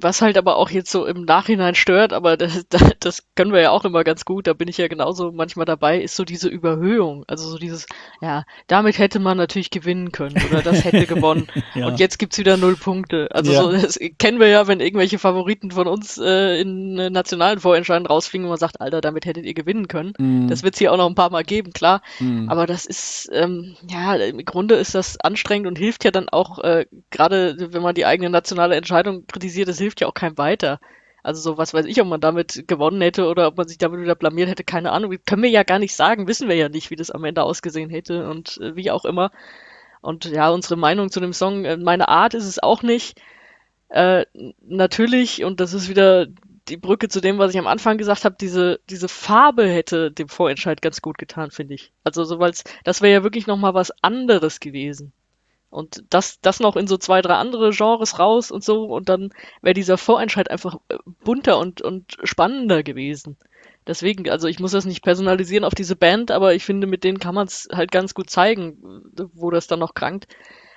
[0.00, 2.64] was halt aber auch jetzt so im Nachhinein stört, aber das,
[2.98, 6.00] das können wir ja auch immer ganz gut, da bin ich ja genauso manchmal dabei,
[6.00, 7.24] ist so diese Überhöhung.
[7.26, 7.86] Also so dieses,
[8.22, 11.48] ja, damit hätte man natürlich gewinnen können oder das hätte gewonnen.
[11.74, 11.86] ja.
[11.86, 13.28] Und jetzt gibt's wieder null Punkte.
[13.32, 13.62] Also ja.
[13.62, 18.46] so, das kennen wir ja, wenn irgendwelche Favoriten von uns äh, in nationalen Vorentscheiden rausfliegen
[18.46, 20.14] und man sagt, Alter, damit hättet ihr gewinnen können.
[20.18, 20.48] Mm.
[20.48, 22.00] Das wird's hier auch noch ein paar Mal geben, klar.
[22.18, 22.48] Mm.
[22.48, 26.60] Aber das ist, ähm, ja, im Grunde ist das anstrengend und hilft ja dann auch,
[26.60, 30.80] äh, gerade wenn man die eigenen nationale Entscheidung kritisiert, das hilft ja auch keinem weiter.
[31.22, 34.00] Also so, was weiß ich, ob man damit gewonnen hätte oder ob man sich damit
[34.00, 35.14] wieder blamiert hätte, keine Ahnung.
[35.26, 37.90] Können wir ja gar nicht sagen, wissen wir ja nicht, wie das am Ende ausgesehen
[37.90, 39.30] hätte und äh, wie auch immer.
[40.00, 43.20] Und ja, unsere Meinung zu dem Song, äh, meine Art ist es auch nicht.
[43.88, 44.26] Äh,
[44.62, 46.26] natürlich, und das ist wieder
[46.68, 50.28] die Brücke zu dem, was ich am Anfang gesagt habe, diese, diese Farbe hätte dem
[50.28, 51.92] Vorentscheid ganz gut getan, finde ich.
[52.04, 52.52] Also so, weil
[52.84, 55.12] das wäre ja wirklich nochmal was anderes gewesen.
[55.70, 58.84] Und das, das noch in so zwei, drei andere Genres raus und so.
[58.84, 63.36] Und dann wäre dieser Vorentscheid einfach äh, bunter und, und spannender gewesen.
[63.86, 67.18] Deswegen, also ich muss das nicht personalisieren auf diese Band, aber ich finde, mit denen
[67.18, 68.76] kann man es halt ganz gut zeigen,
[69.32, 70.28] wo das dann noch krankt.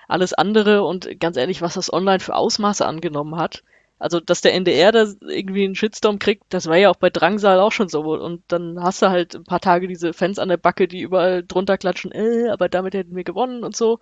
[0.08, 3.64] Alles andere und ganz ehrlich, was das online für Ausmaße angenommen hat.
[4.00, 7.60] Also, dass der NDR da irgendwie einen Shitstorm kriegt, das war ja auch bei Drangsal
[7.60, 8.02] auch schon so.
[8.02, 11.44] Und dann hast du halt ein paar Tage diese Fans an der Backe, die überall
[11.44, 14.00] drunter klatschen, äh, aber damit hätten wir gewonnen und so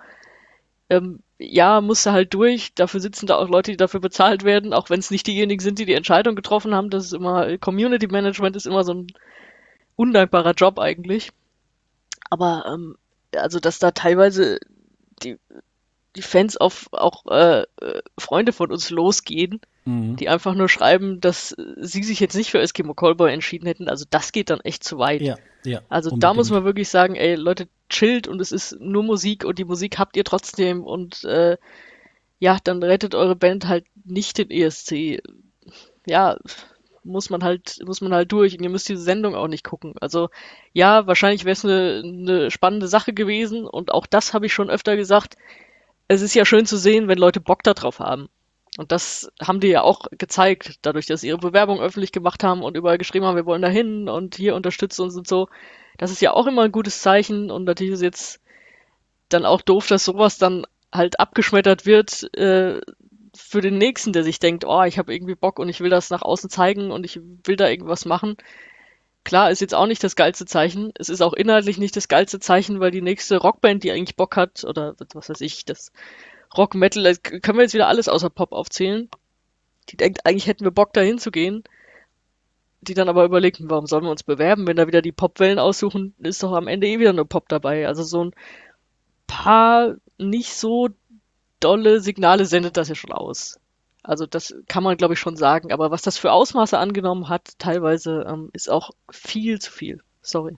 [0.89, 2.73] ähm, ja, musste halt durch.
[2.75, 5.79] Dafür sitzen da auch Leute, die dafür bezahlt werden, auch wenn es nicht diejenigen sind,
[5.79, 6.89] die die Entscheidung getroffen haben.
[6.89, 9.07] Das ist immer, Community Management ist immer so ein
[9.95, 11.31] undankbarer Job eigentlich.
[12.29, 12.97] Aber, ähm,
[13.35, 14.59] also, dass da teilweise
[15.23, 15.37] die,
[16.15, 17.65] die Fans auf auch äh,
[18.17, 20.15] Freunde von uns losgehen, mhm.
[20.15, 23.89] die einfach nur schreiben, dass sie sich jetzt nicht für Eskimo Callboy entschieden hätten.
[23.89, 25.21] Also das geht dann echt zu weit.
[25.21, 26.23] Ja, ja, also unbedingt.
[26.23, 29.65] da muss man wirklich sagen, ey Leute, chillt und es ist nur Musik und die
[29.65, 31.57] Musik habt ihr trotzdem und äh,
[32.39, 35.21] ja, dann rettet eure Band halt nicht den ESC.
[36.05, 36.37] Ja,
[37.03, 39.95] muss man halt, muss man halt durch und ihr müsst diese Sendung auch nicht gucken.
[39.99, 40.29] Also
[40.73, 44.69] ja, wahrscheinlich wäre es eine, eine spannende Sache gewesen und auch das habe ich schon
[44.69, 45.35] öfter gesagt.
[46.07, 48.29] Es ist ja schön zu sehen, wenn Leute Bock darauf haben.
[48.79, 52.63] Und das haben die ja auch gezeigt, dadurch, dass sie ihre Bewerbung öffentlich gemacht haben
[52.63, 55.49] und überall geschrieben haben, wir wollen dahin und hier unterstützt uns und so.
[55.97, 58.39] Das ist ja auch immer ein gutes Zeichen und natürlich ist jetzt
[59.27, 62.79] dann auch doof, dass sowas dann halt abgeschmettert wird äh,
[63.35, 66.09] für den Nächsten, der sich denkt, oh, ich habe irgendwie Bock und ich will das
[66.09, 68.37] nach außen zeigen und ich will da irgendwas machen.
[69.25, 70.93] Klar, ist jetzt auch nicht das geilste Zeichen.
[70.95, 74.37] Es ist auch inhaltlich nicht das geilste Zeichen, weil die nächste Rockband, die eigentlich Bock
[74.37, 75.91] hat, oder was weiß ich, das
[76.57, 79.09] Rock Metal, können wir jetzt wieder alles außer Pop aufzählen.
[79.89, 81.63] Die denkt, eigentlich hätten wir Bock dahin zu gehen
[82.81, 86.13] die dann aber überlegt, warum sollen wir uns bewerben, wenn da wieder die Popwellen aussuchen,
[86.19, 87.87] ist doch am Ende eh wieder nur Pop dabei.
[87.87, 88.33] Also so ein
[89.27, 90.89] paar nicht so
[91.59, 93.59] dolle Signale sendet das ja schon aus.
[94.01, 95.73] Also das kann man, glaube ich, schon sagen.
[95.73, 100.01] Aber was das für Ausmaße angenommen hat, teilweise ähm, ist auch viel zu viel.
[100.21, 100.55] Sorry.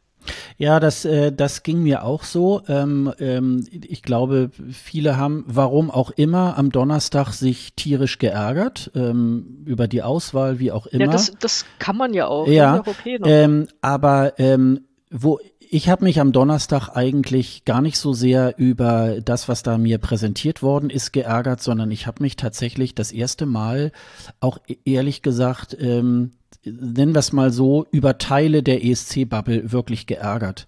[0.58, 2.62] Ja, das, äh, das ging mir auch so.
[2.68, 9.64] Ähm, ähm, ich glaube, viele haben, warum auch immer, am Donnerstag sich tierisch geärgert ähm,
[9.66, 11.06] über die Auswahl, wie auch immer.
[11.06, 12.48] Ja, das, das kann man ja auch.
[12.48, 15.40] Ja, okay ähm, aber ähm, wo
[15.74, 20.00] ich habe mich am Donnerstag eigentlich gar nicht so sehr über das, was da mir
[20.00, 23.94] präsentiert worden ist, geärgert, sondern ich habe mich tatsächlich das erste Mal
[24.42, 26.32] auch e-, ehrlich gesagt ähm,
[26.66, 30.68] nennen wir es mal so, über Teile der ESC-Bubble wirklich geärgert.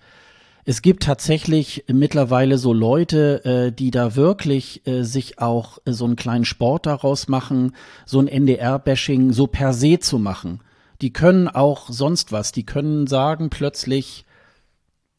[0.63, 6.15] Es gibt tatsächlich mittlerweile so Leute, äh, die da wirklich äh, sich auch so einen
[6.15, 10.61] kleinen Sport daraus machen, so ein NDR-Bashing so per se zu machen.
[11.01, 12.53] Die können auch sonst was.
[12.53, 14.25] Die können sagen plötzlich,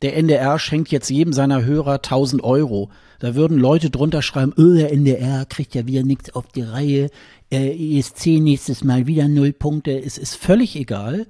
[0.02, 2.90] der NDR schenkt jetzt jedem seiner Hörer 1000 Euro.
[3.20, 7.10] Da würden Leute drunter schreiben, oh, der NDR kriegt ja wieder nichts auf die Reihe,
[7.50, 11.26] äh, ESC nächstes Mal wieder null Punkte, es ist völlig egal.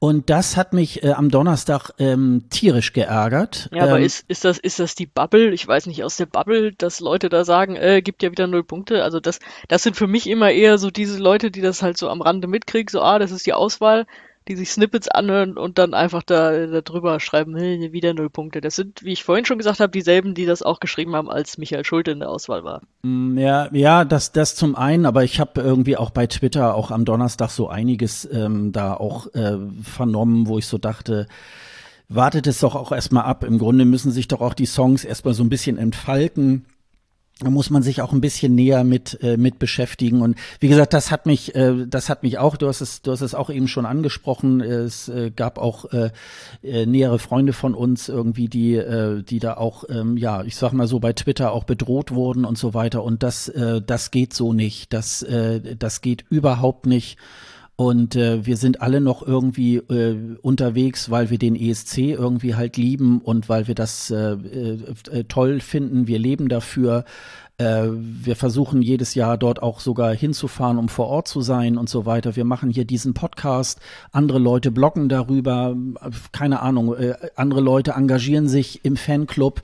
[0.00, 3.68] Und das hat mich äh, am Donnerstag ähm, tierisch geärgert.
[3.72, 5.52] Ja, aber ähm, ist, ist, das, ist das die Bubble?
[5.52, 8.62] Ich weiß nicht, aus der Bubble, dass Leute da sagen, äh, gibt ja wieder null
[8.62, 9.02] Punkte.
[9.02, 12.08] Also das, das sind für mich immer eher so diese Leute, die das halt so
[12.08, 14.06] am Rande mitkriegen, so, ah, das ist die Auswahl
[14.48, 18.60] die sich Snippets anhören und dann einfach da, da drüber schreiben, hey, wieder null Punkte.
[18.60, 21.58] Das sind, wie ich vorhin schon gesagt habe, dieselben, die das auch geschrieben haben, als
[21.58, 22.82] Michael Schulte in der Auswahl war.
[23.02, 26.90] Mm, ja, ja, das, das zum einen, aber ich habe irgendwie auch bei Twitter auch
[26.90, 31.26] am Donnerstag so einiges ähm, da auch äh, vernommen, wo ich so dachte,
[32.08, 33.44] wartet es doch auch erstmal ab.
[33.44, 36.64] Im Grunde müssen sich doch auch die Songs erstmal so ein bisschen entfalten
[37.40, 40.22] da muss man sich auch ein bisschen näher mit äh, mit beschäftigen.
[40.22, 43.12] Und wie gesagt das hat mich äh, das hat mich auch du hast es du
[43.12, 46.10] hast es auch eben schon angesprochen es äh, gab auch äh,
[46.62, 50.72] äh, nähere Freunde von uns irgendwie die äh, die da auch ähm, ja ich sag
[50.72, 53.02] mal so bei Twitter auch bedroht wurden und so weiter.
[53.04, 54.92] Und das äh, das geht so nicht.
[54.92, 57.18] Das äh, das geht überhaupt nicht
[57.80, 62.76] und äh, wir sind alle noch irgendwie äh, unterwegs, weil wir den ESC irgendwie halt
[62.76, 66.08] lieben und weil wir das äh, äh, toll finden.
[66.08, 67.04] Wir leben dafür.
[67.58, 71.88] Äh, wir versuchen jedes Jahr dort auch sogar hinzufahren, um vor Ort zu sein und
[71.88, 72.36] so weiter.
[72.36, 73.80] Wir machen hier diesen Podcast.
[74.12, 75.76] Andere Leute bloggen darüber.
[76.30, 76.94] Keine Ahnung.
[76.94, 79.62] Äh, andere Leute engagieren sich im Fanclub.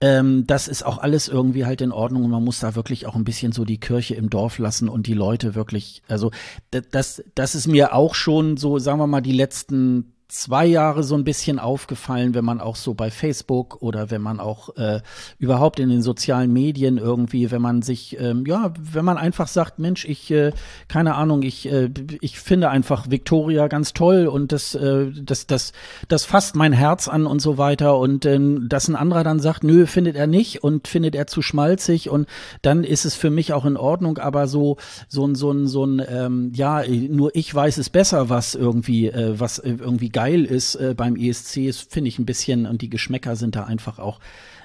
[0.00, 3.16] Ähm, das ist auch alles irgendwie halt in Ordnung und man muss da wirklich auch
[3.16, 6.30] ein bisschen so die Kirche im Dorf lassen und die Leute wirklich, also
[6.70, 11.14] das, das ist mir auch schon so, sagen wir mal, die letzten zwei Jahre so
[11.14, 15.00] ein bisschen aufgefallen, wenn man auch so bei Facebook oder wenn man auch äh,
[15.38, 19.78] überhaupt in den sozialen Medien irgendwie, wenn man sich, ähm, ja, wenn man einfach sagt,
[19.78, 20.52] Mensch, ich, äh,
[20.88, 21.90] keine Ahnung, ich, äh,
[22.22, 25.72] ich finde einfach Victoria ganz toll und das, äh, das, das,
[26.08, 27.98] das fasst mein Herz an und so weiter.
[27.98, 31.42] Und äh, dass ein anderer dann sagt, nö, findet er nicht und findet er zu
[31.42, 32.26] schmalzig und
[32.62, 35.84] dann ist es für mich auch in Ordnung, aber so, so ein, so ein, so
[35.84, 40.44] ein, ähm, ja, nur ich weiß es besser, was irgendwie, äh, was irgendwie geil geil
[40.44, 44.20] ist äh, beim ESC, finde ich ein bisschen, und die Geschmäcker sind da einfach auch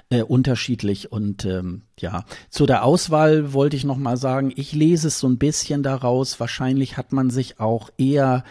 [0.08, 1.10] äh, unterschiedlich.
[1.10, 5.28] Und ähm, ja, zu der Auswahl wollte ich noch mal sagen, ich lese es so
[5.28, 6.38] ein bisschen daraus.
[6.38, 8.44] Wahrscheinlich hat man sich auch eher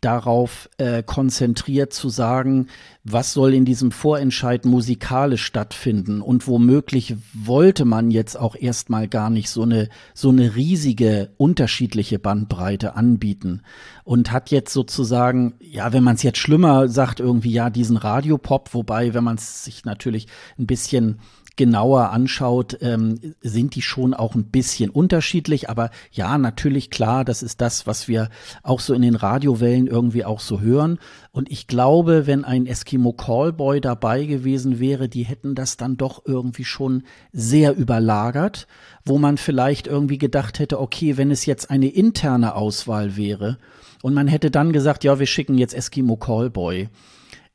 [0.00, 2.68] darauf äh, konzentriert zu sagen,
[3.04, 6.22] was soll in diesem Vorentscheid musikalisch stattfinden?
[6.22, 12.18] Und womöglich wollte man jetzt auch erstmal gar nicht so eine so eine riesige unterschiedliche
[12.18, 13.62] Bandbreite anbieten.
[14.04, 18.74] Und hat jetzt sozusagen ja wenn man es jetzt schlimmer sagt irgendwie ja diesen Radiopop
[18.74, 20.26] wobei wenn man es sich natürlich
[20.58, 21.20] ein bisschen
[21.56, 25.68] genauer anschaut, ähm, sind die schon auch ein bisschen unterschiedlich.
[25.68, 28.28] Aber ja, natürlich klar, das ist das, was wir
[28.62, 30.98] auch so in den Radiowellen irgendwie auch so hören.
[31.32, 36.22] Und ich glaube, wenn ein Eskimo Callboy dabei gewesen wäre, die hätten das dann doch
[36.24, 38.66] irgendwie schon sehr überlagert,
[39.04, 43.58] wo man vielleicht irgendwie gedacht hätte, okay, wenn es jetzt eine interne Auswahl wäre
[44.02, 46.88] und man hätte dann gesagt, ja, wir schicken jetzt Eskimo Callboy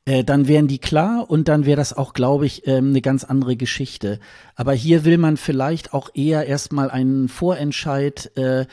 [0.06, 3.24] äh, dann wären die klar und dann wäre das auch, glaube ich, ähm, eine ganz
[3.24, 4.20] andere Geschichte.
[4.54, 8.30] Aber hier will man vielleicht auch eher erstmal einen Vorentscheid.
[8.36, 8.66] Äh,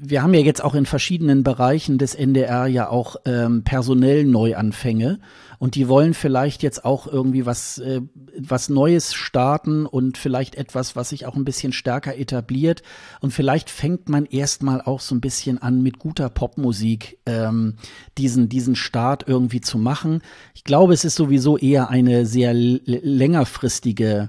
[0.00, 5.18] wir haben ja jetzt auch in verschiedenen Bereichen des NDR ja auch ähm, personell Neuanfänge.
[5.58, 8.00] Und die wollen vielleicht jetzt auch irgendwie was, äh,
[8.38, 12.82] was Neues starten und vielleicht etwas, was sich auch ein bisschen stärker etabliert.
[13.20, 17.74] Und vielleicht fängt man erstmal auch so ein bisschen an, mit guter Popmusik ähm,
[18.18, 20.22] diesen, diesen Start irgendwie zu machen.
[20.54, 24.28] Ich glaube, es ist sowieso eher eine sehr längerfristige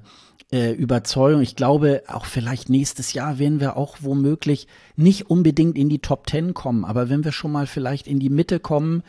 [0.52, 1.42] äh, Überzeugung.
[1.42, 6.28] Ich glaube, auch vielleicht nächstes Jahr werden wir auch womöglich nicht unbedingt in die Top
[6.28, 9.04] Ten kommen, aber wenn wir schon mal vielleicht in die Mitte kommen,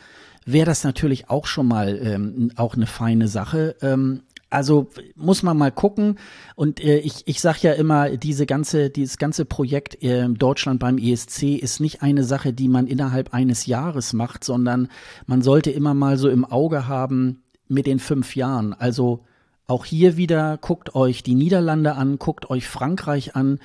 [0.45, 3.75] wäre das natürlich auch schon mal ähm, auch eine feine Sache.
[3.81, 6.17] Ähm, also muss man mal gucken.
[6.55, 10.97] Und äh, ich, ich sage ja immer, diese ganze, dieses ganze Projekt äh, Deutschland beim
[10.97, 14.89] ESC ist nicht eine Sache, die man innerhalb eines Jahres macht, sondern
[15.25, 18.73] man sollte immer mal so im Auge haben mit den fünf Jahren.
[18.73, 19.23] Also
[19.71, 23.59] auch hier wieder guckt euch die Niederlande an, guckt euch Frankreich an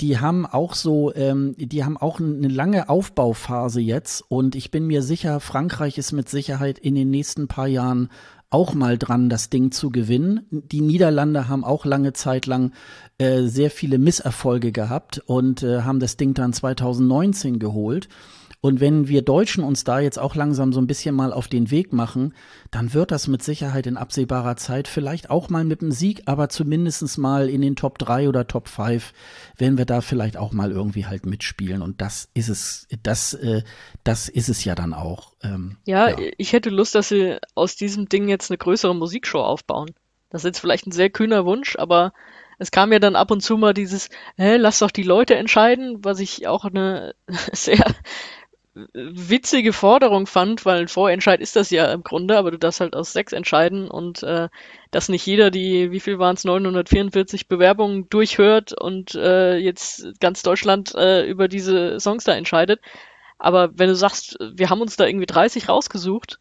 [0.00, 4.86] die haben auch so, ähm, die haben auch eine lange Aufbauphase jetzt und ich bin
[4.86, 8.10] mir sicher, Frankreich ist mit Sicherheit in den nächsten paar Jahren
[8.50, 10.46] auch mal dran, das Ding zu gewinnen.
[10.50, 12.72] Die Niederlande haben auch lange Zeit lang
[13.18, 18.08] äh, sehr viele Misserfolge gehabt und äh, haben das Ding dann 2019 geholt.
[18.66, 21.70] Und wenn wir Deutschen uns da jetzt auch langsam so ein bisschen mal auf den
[21.70, 22.34] Weg machen,
[22.72, 26.48] dann wird das mit Sicherheit in absehbarer Zeit vielleicht auch mal mit einem Sieg, aber
[26.48, 29.12] zumindest mal in den Top 3 oder Top 5
[29.56, 31.80] werden wir da vielleicht auch mal irgendwie halt mitspielen.
[31.80, 33.62] Und das ist es, das, äh,
[34.02, 35.34] das ist es ja dann auch.
[35.44, 39.42] Ähm, ja, ja, ich hätte Lust, dass sie aus diesem Ding jetzt eine größere Musikshow
[39.42, 39.94] aufbauen.
[40.30, 42.12] Das ist jetzt vielleicht ein sehr kühner Wunsch, aber
[42.58, 46.04] es kam ja dann ab und zu mal dieses, hä, lass doch die Leute entscheiden,
[46.04, 47.14] was ich auch eine
[47.52, 47.94] sehr
[48.92, 52.94] witzige Forderung fand, weil ein Vorentscheid ist das ja im Grunde, aber du darfst halt
[52.94, 54.48] aus sechs entscheiden und äh,
[54.90, 60.42] dass nicht jeder die, wie viel waren es, 944 Bewerbungen durchhört und äh, jetzt ganz
[60.42, 62.80] Deutschland äh, über diese Songs da entscheidet.
[63.38, 66.38] Aber wenn du sagst, wir haben uns da irgendwie 30 rausgesucht,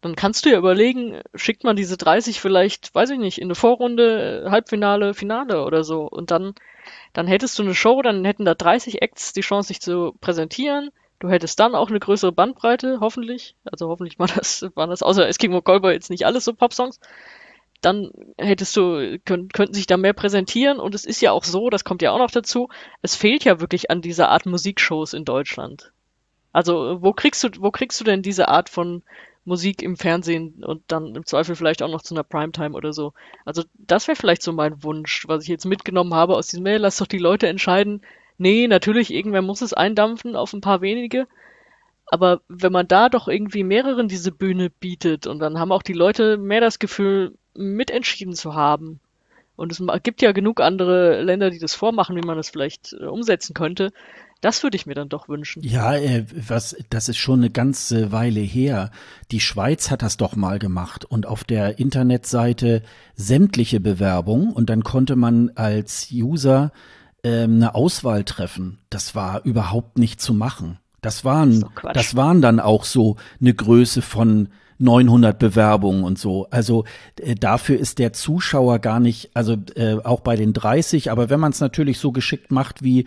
[0.00, 3.54] dann kannst du ja überlegen, schickt man diese 30 vielleicht, weiß ich nicht, in eine
[3.54, 6.02] Vorrunde, Halbfinale, Finale oder so.
[6.02, 6.54] Und dann,
[7.12, 10.90] dann hättest du eine Show, dann hätten da 30 Acts die Chance, sich zu präsentieren
[11.20, 13.56] Du hättest dann auch eine größere Bandbreite, hoffentlich.
[13.64, 17.00] Also hoffentlich war das, waren das außer Eskimo Callboy jetzt nicht alles so Popsongs.
[17.80, 21.70] dann hättest du, könnt, könnten sich da mehr präsentieren und es ist ja auch so,
[21.70, 22.68] das kommt ja auch noch dazu,
[23.02, 25.92] es fehlt ja wirklich an dieser Art Musikshows in Deutschland.
[26.52, 29.02] Also, wo kriegst du, wo kriegst du denn diese Art von
[29.44, 33.12] Musik im Fernsehen und dann im Zweifel vielleicht auch noch zu einer Primetime oder so?
[33.44, 36.78] Also, das wäre vielleicht so mein Wunsch, was ich jetzt mitgenommen habe aus diesem Mail.
[36.80, 38.02] Lass doch die Leute entscheiden.
[38.38, 41.26] Nee, natürlich, irgendwer muss es eindampfen auf ein paar wenige.
[42.06, 45.92] Aber wenn man da doch irgendwie mehreren diese Bühne bietet und dann haben auch die
[45.92, 49.00] Leute mehr das Gefühl, mitentschieden zu haben.
[49.56, 53.06] Und es gibt ja genug andere Länder, die das vormachen, wie man das vielleicht äh,
[53.06, 53.92] umsetzen könnte.
[54.40, 55.64] Das würde ich mir dann doch wünschen.
[55.64, 58.92] Ja, äh, was, das ist schon eine ganze Weile her.
[59.32, 62.82] Die Schweiz hat das doch mal gemacht und auf der Internetseite
[63.16, 66.70] sämtliche Bewerbungen und dann konnte man als User
[67.22, 68.78] ähm, eine Auswahl treffen.
[68.90, 70.78] Das war überhaupt nicht zu machen.
[71.00, 74.48] Das waren, das, das waren dann auch so eine Größe von
[74.78, 76.46] 900 Bewerbungen und so.
[76.50, 76.84] Also
[77.20, 81.40] äh, dafür ist der Zuschauer gar nicht, also äh, auch bei den 30, aber wenn
[81.40, 83.06] man es natürlich so geschickt macht wie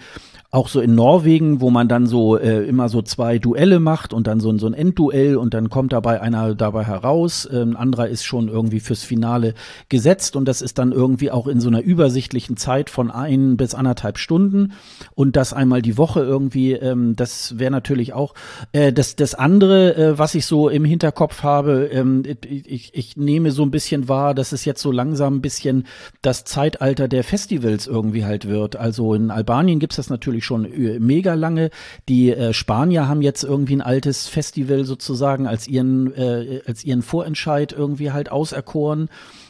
[0.54, 4.28] auch so in Norwegen, wo man dann so äh, immer so zwei Duelle macht und
[4.28, 8.10] dann so, so ein Endduell und dann kommt dabei einer dabei heraus, äh, ein anderer
[8.10, 9.54] ist schon irgendwie fürs Finale
[9.88, 13.74] gesetzt und das ist dann irgendwie auch in so einer übersichtlichen Zeit von ein bis
[13.74, 14.74] anderthalb Stunden
[15.16, 18.34] und das einmal die Woche irgendwie, ähm, das wäre natürlich auch
[18.74, 23.52] äh, das, das andere, äh, was ich so im Hinterkopf habe, ähm, ich, ich nehme
[23.52, 25.86] so ein bisschen wahr, dass es jetzt so langsam ein bisschen
[26.22, 28.76] das Zeitalter der Festivals irgendwie halt wird.
[28.76, 31.70] Also in Albanien gibt's das natürlich natürlich schon äh, mega lange.
[32.08, 37.02] Die äh, Spanier haben jetzt irgendwie ein altes Festival sozusagen als ihren, äh, als ihren
[37.02, 39.10] Vorentscheid irgendwie halt auserkoren.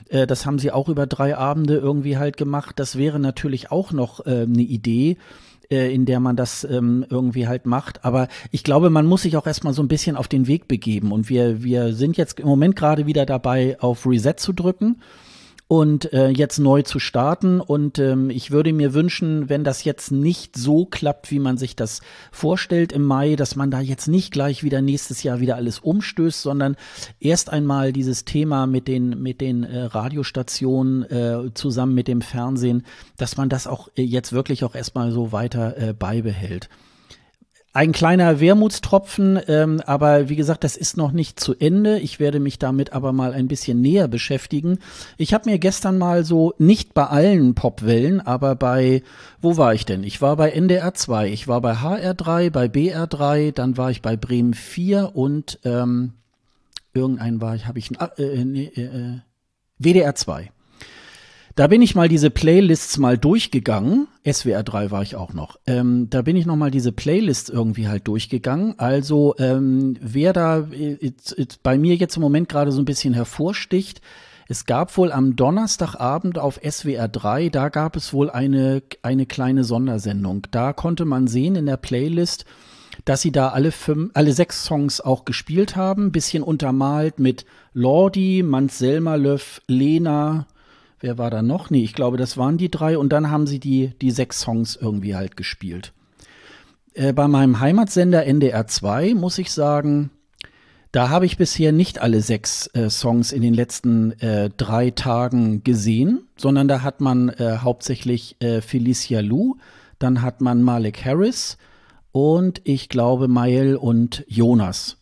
[0.09, 2.79] Äh, das haben sie auch über drei Abende irgendwie halt gemacht.
[2.79, 5.17] Das wäre natürlich auch noch äh, eine Idee
[5.71, 8.05] äh, in der man das ähm, irgendwie halt macht.
[8.05, 11.11] Aber ich glaube, man muss sich auch erstmal so ein bisschen auf den Weg begeben.
[11.11, 14.97] Und wir, wir sind jetzt im Moment gerade wieder dabei, auf Reset zu drücken
[15.71, 17.61] und äh, jetzt neu zu starten.
[17.61, 21.77] Und ähm, ich würde mir wünschen, wenn das jetzt nicht so klappt, wie man sich
[21.77, 25.79] das vorstellt im Mai, dass man da jetzt nicht gleich wieder nächstes Jahr wieder alles
[25.79, 26.75] umstößt, sondern
[27.21, 32.85] erst einmal dieses Thema mit den mit den äh, Radiostationen äh, zusammen mit dem Fernsehen,
[33.15, 36.67] dass man das auch äh, jetzt wirklich auch erstmal so weiter äh, beibehält.
[37.73, 41.99] Ein kleiner Wermutstropfen, ähm, aber wie gesagt, das ist noch nicht zu Ende.
[41.99, 44.79] Ich werde mich damit aber mal ein bisschen näher beschäftigen.
[45.17, 49.03] Ich habe mir gestern mal so, nicht bei allen Popwellen, aber bei,
[49.39, 50.03] wo war ich denn?
[50.03, 54.17] Ich war bei NDR 2, ich war bei HR3, bei BR3, dann war ich bei
[54.17, 56.11] Bremen 4 und ähm,
[56.93, 59.19] irgendein war ich, habe ich, äh, äh, nee, äh, äh
[59.79, 60.51] WDR 2.
[61.55, 64.07] Da bin ich mal diese Playlists mal durchgegangen.
[64.29, 65.57] SWR 3 war ich auch noch.
[65.67, 68.79] Ähm, da bin ich noch mal diese Playlists irgendwie halt durchgegangen.
[68.79, 71.11] Also ähm, wer da äh,
[71.61, 74.01] bei mir jetzt im Moment gerade so ein bisschen hervorsticht,
[74.47, 79.63] es gab wohl am Donnerstagabend auf SWR 3, da gab es wohl eine, eine kleine
[79.63, 80.47] Sondersendung.
[80.51, 82.45] Da konnte man sehen in der Playlist,
[83.05, 88.43] dass sie da alle fünf, alle sechs Songs auch gespielt haben, bisschen untermalt mit Lordi,
[88.43, 90.47] Mans Selmerlöff, Lena,
[91.01, 91.69] wer war da noch?
[91.69, 94.75] Nee, ich glaube, das waren die drei und dann haben sie die, die sechs Songs
[94.75, 95.93] irgendwie halt gespielt.
[96.93, 100.11] Äh, bei meinem Heimatsender NDR 2 muss ich sagen,
[100.91, 105.63] da habe ich bisher nicht alle sechs äh, Songs in den letzten äh, drei Tagen
[105.63, 109.55] gesehen, sondern da hat man äh, hauptsächlich äh, Felicia Lou,
[109.99, 111.57] dann hat man Malik Harris
[112.11, 114.97] und ich glaube Mael und Jonas.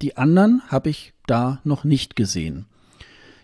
[0.00, 2.66] Die anderen habe ich da noch nicht gesehen.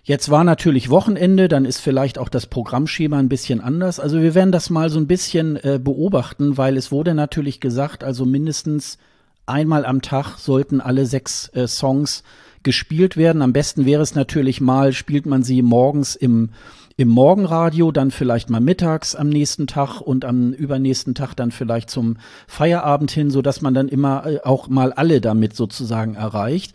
[0.04, 4.00] Jetzt war natürlich Wochenende, dann ist vielleicht auch das Programmschema ein bisschen anders.
[4.00, 8.02] Also wir werden das mal so ein bisschen äh, beobachten, weil es wurde natürlich gesagt,
[8.02, 8.98] also mindestens
[9.46, 12.24] einmal am Tag sollten alle sechs äh, Songs
[12.64, 13.42] gespielt werden.
[13.42, 16.50] Am besten wäre es natürlich mal, spielt man sie morgens im,
[16.96, 21.90] im Morgenradio, dann vielleicht mal mittags am nächsten Tag und am übernächsten Tag dann vielleicht
[21.90, 22.16] zum
[22.48, 26.74] Feierabend hin, so dass man dann immer äh, auch mal alle damit sozusagen erreicht.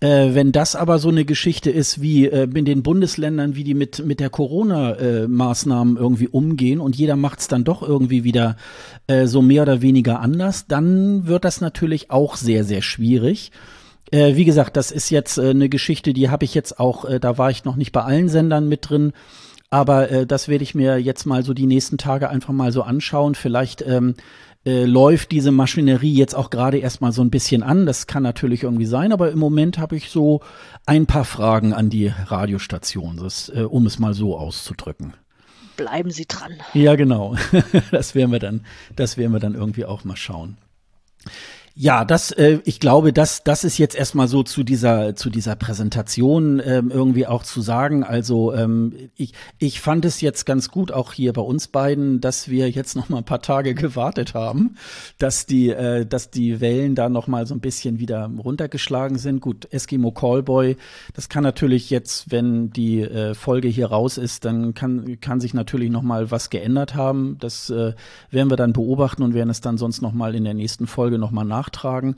[0.00, 3.74] Äh, wenn das aber so eine Geschichte ist wie äh, in den Bundesländern, wie die
[3.74, 8.56] mit, mit der Corona-Maßnahmen äh, irgendwie umgehen und jeder macht es dann doch irgendwie wieder
[9.08, 13.52] äh, so mehr oder weniger anders, dann wird das natürlich auch sehr, sehr schwierig.
[14.10, 17.20] Äh, wie gesagt, das ist jetzt äh, eine Geschichte, die habe ich jetzt auch, äh,
[17.20, 19.12] da war ich noch nicht bei allen Sendern mit drin.
[19.68, 22.82] Aber äh, das werde ich mir jetzt mal so die nächsten Tage einfach mal so
[22.82, 23.36] anschauen.
[23.36, 24.14] Vielleicht ähm,
[24.64, 27.86] äh, läuft diese Maschinerie jetzt auch gerade erstmal so ein bisschen an.
[27.86, 30.40] Das kann natürlich irgendwie sein, aber im Moment habe ich so
[30.86, 35.14] ein paar Fragen an die Radiostation, das, äh, um es mal so auszudrücken.
[35.76, 36.52] Bleiben Sie dran.
[36.74, 37.36] Ja, genau.
[37.90, 40.58] das werden wir dann, das werden wir dann irgendwie auch mal schauen.
[41.82, 45.56] Ja, das, äh, ich glaube, das, das ist jetzt erstmal so zu dieser, zu dieser
[45.56, 48.04] Präsentation ähm, irgendwie auch zu sagen.
[48.04, 52.50] Also ähm, ich, ich fand es jetzt ganz gut, auch hier bei uns beiden, dass
[52.50, 54.74] wir jetzt noch mal ein paar Tage gewartet haben,
[55.16, 59.40] dass die, äh, dass die Wellen da noch mal so ein bisschen wieder runtergeschlagen sind.
[59.40, 60.76] Gut, Eskimo Callboy,
[61.14, 65.54] das kann natürlich jetzt, wenn die äh, Folge hier raus ist, dann kann, kann sich
[65.54, 67.38] natürlich noch mal was geändert haben.
[67.40, 67.94] Das äh,
[68.30, 71.16] werden wir dann beobachten und werden es dann sonst noch mal in der nächsten Folge
[71.16, 72.16] noch mal nach nachtragen.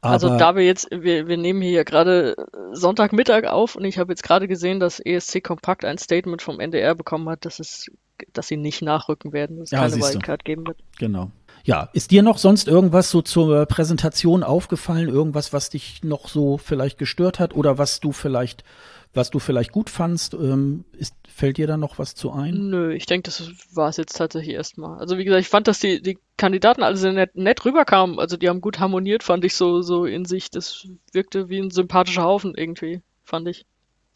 [0.00, 2.36] also da wir jetzt, wir, wir nehmen hier gerade
[2.72, 6.94] Sonntagmittag auf und ich habe jetzt gerade gesehen, dass ESC Kompakt ein Statement vom NDR
[6.94, 7.90] bekommen hat, dass es,
[8.32, 10.78] dass sie nicht nachrücken werden, dass es ja, keine Wildcard geben wird.
[10.98, 11.30] Genau.
[11.64, 15.08] Ja, ist dir noch sonst irgendwas so zur Präsentation aufgefallen?
[15.08, 18.64] Irgendwas, was dich noch so vielleicht gestört hat oder was du vielleicht
[19.14, 20.34] was du vielleicht gut fandst.
[20.34, 22.70] Ähm, ist, fällt dir da noch was zu ein?
[22.70, 24.98] Nö, ich denke, das war es jetzt tatsächlich erstmal.
[24.98, 28.18] Also wie gesagt, ich fand, dass die, die Kandidaten alle sehr nett, nett rüberkamen.
[28.18, 30.50] Also die haben gut harmoniert, fand ich so, so in sich.
[30.50, 33.66] Das wirkte wie ein sympathischer Haufen irgendwie, fand ich.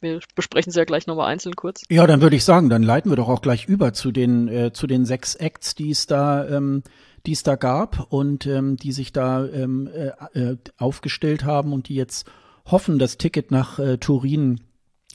[0.01, 1.83] Wir besprechen es ja gleich nochmal einzeln kurz.
[1.91, 4.73] Ja, dann würde ich sagen, dann leiten wir doch auch gleich über zu den, äh,
[4.73, 6.85] zu den sechs Acts, die es da, ähm,
[7.27, 11.89] die es da gab und ähm, die sich da ähm, äh, äh aufgestellt haben und
[11.89, 12.31] die jetzt
[12.67, 14.61] hoffen, das Ticket nach äh, Turin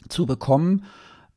[0.09, 0.85] zu bekommen.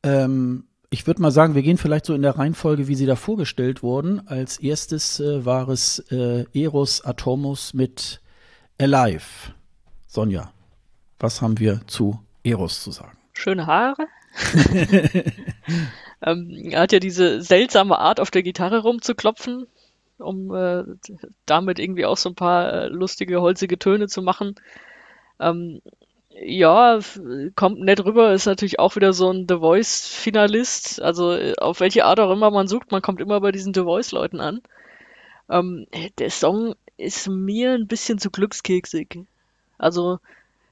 [0.02, 3.16] Ähm, ich würde mal sagen, wir gehen vielleicht so in der Reihenfolge, wie sie da
[3.16, 4.26] vorgestellt wurden.
[4.28, 8.20] Als erstes äh, war es äh, Eros Atomos mit
[8.78, 9.52] Alive.
[10.06, 10.52] Sonja,
[11.18, 13.18] was haben wir zu Eros zu sagen?
[13.32, 14.06] Schöne Haare.
[16.22, 19.66] ähm, er hat ja diese seltsame Art, auf der Gitarre rumzuklopfen,
[20.18, 20.84] um äh,
[21.46, 24.54] damit irgendwie auch so ein paar äh, lustige, holzige Töne zu machen.
[25.40, 25.80] Ähm,
[26.42, 27.00] ja,
[27.54, 31.00] kommt nett rüber, ist natürlich auch wieder so ein The Voice-Finalist.
[31.00, 33.82] Also äh, auf welche Art auch immer man sucht, man kommt immer bei diesen The
[33.82, 34.60] Voice-Leuten an.
[35.48, 35.86] Ähm,
[36.18, 39.18] der Song ist mir ein bisschen zu glückskeksig.
[39.78, 40.18] Also,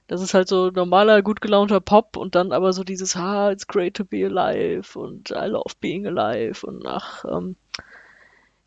[0.07, 3.67] das ist halt so normaler, gut gelaunter Pop und dann aber so dieses, ah, it's
[3.67, 7.57] great to be alive und I love being alive und ach, ähm,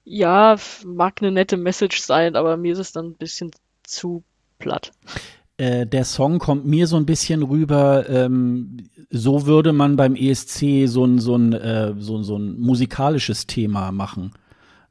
[0.04, 3.52] ja, mag eine nette Message sein, aber mir ist es dann ein bisschen
[3.84, 4.24] zu
[4.60, 4.91] platt.
[5.58, 8.78] Äh, der Song kommt mir so ein bisschen rüber, ähm,
[9.10, 13.91] so würde man beim ESC so ein, so ein, äh, so, so ein musikalisches Thema
[13.91, 14.34] machen.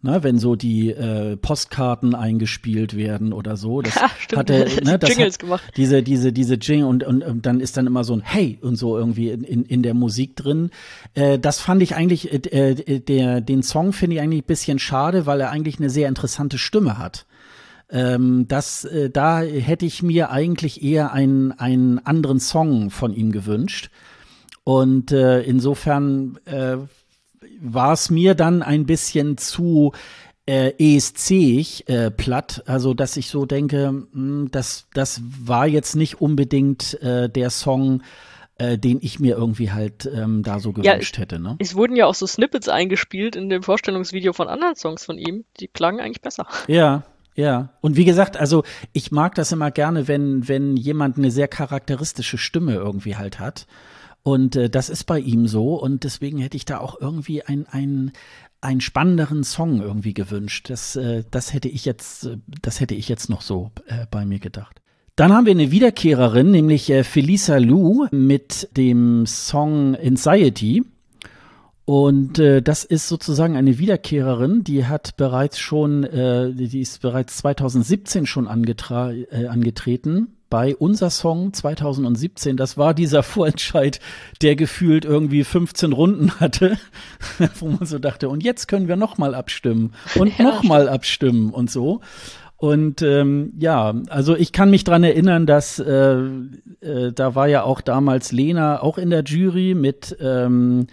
[0.03, 3.81] Ne, wenn so die äh, Postkarten eingespielt werden oder so.
[3.81, 4.39] Das ja, stimmt.
[4.39, 5.65] hatte, ne, das Jingles hat gemacht.
[5.77, 8.77] Diese, diese, diese Jingle und, und, und dann ist dann immer so ein Hey und
[8.77, 10.71] so irgendwie in, in, in der Musik drin.
[11.15, 14.79] Äh, das fand ich eigentlich, äh, äh der, den Song finde ich eigentlich ein bisschen
[14.79, 17.27] schade, weil er eigentlich eine sehr interessante Stimme hat.
[17.91, 23.33] Ähm, das, äh, da hätte ich mir eigentlich eher einen, einen anderen Song von ihm
[23.33, 23.91] gewünscht.
[24.65, 26.79] Und äh, insofern äh,
[27.61, 29.93] war es mir dann ein bisschen zu
[30.47, 35.97] äh, ESC äh, platt, also dass ich so denke, mh, hm, das, das war jetzt
[35.97, 38.03] nicht unbedingt äh, der Song,
[38.59, 41.39] äh, den ich mir irgendwie halt ähm, da so gewünscht ja, hätte.
[41.39, 41.57] Ne?
[41.59, 45.45] Es wurden ja auch so Snippets eingespielt in dem Vorstellungsvideo von anderen Songs von ihm,
[45.61, 46.47] die klangen eigentlich besser.
[46.69, 47.05] Ja,
[47.37, 51.49] ja, und wie gesagt, also ich mag das immer gerne, wenn, wenn jemand eine sehr
[51.49, 53.67] charakteristische Stimme irgendwie halt hat.
[54.23, 55.75] Und äh, das ist bei ihm so.
[55.75, 58.13] Und deswegen hätte ich da auch irgendwie ein, ein,
[58.61, 60.71] einen spannenderen Song irgendwie gewünscht.
[60.71, 62.31] Das, äh, das hätte ich jetzt,
[62.63, 64.81] das hätte ich jetzt noch so äh, bei mir gedacht.
[65.15, 70.83] Dann haben wir eine Wiederkehrerin, nämlich äh, Felisa Lou mit dem Song Anxiety.
[71.87, 77.37] Und äh, das ist sozusagen eine Wiederkehrerin, die hat bereits schon, äh, die ist bereits
[77.39, 82.57] 2017 schon angetra äh, angetreten bei unser Song 2017.
[82.57, 84.01] Das war dieser Vorentscheid,
[84.43, 86.77] der gefühlt irgendwie 15 Runden hatte,
[87.61, 90.45] wo man so dachte, und jetzt können wir noch mal abstimmen und ja.
[90.45, 92.01] noch mal abstimmen und so.
[92.57, 96.17] Und ähm, ja, also ich kann mich dran erinnern, dass äh,
[96.81, 100.89] äh, da war ja auch damals Lena auch in der Jury mit ähm,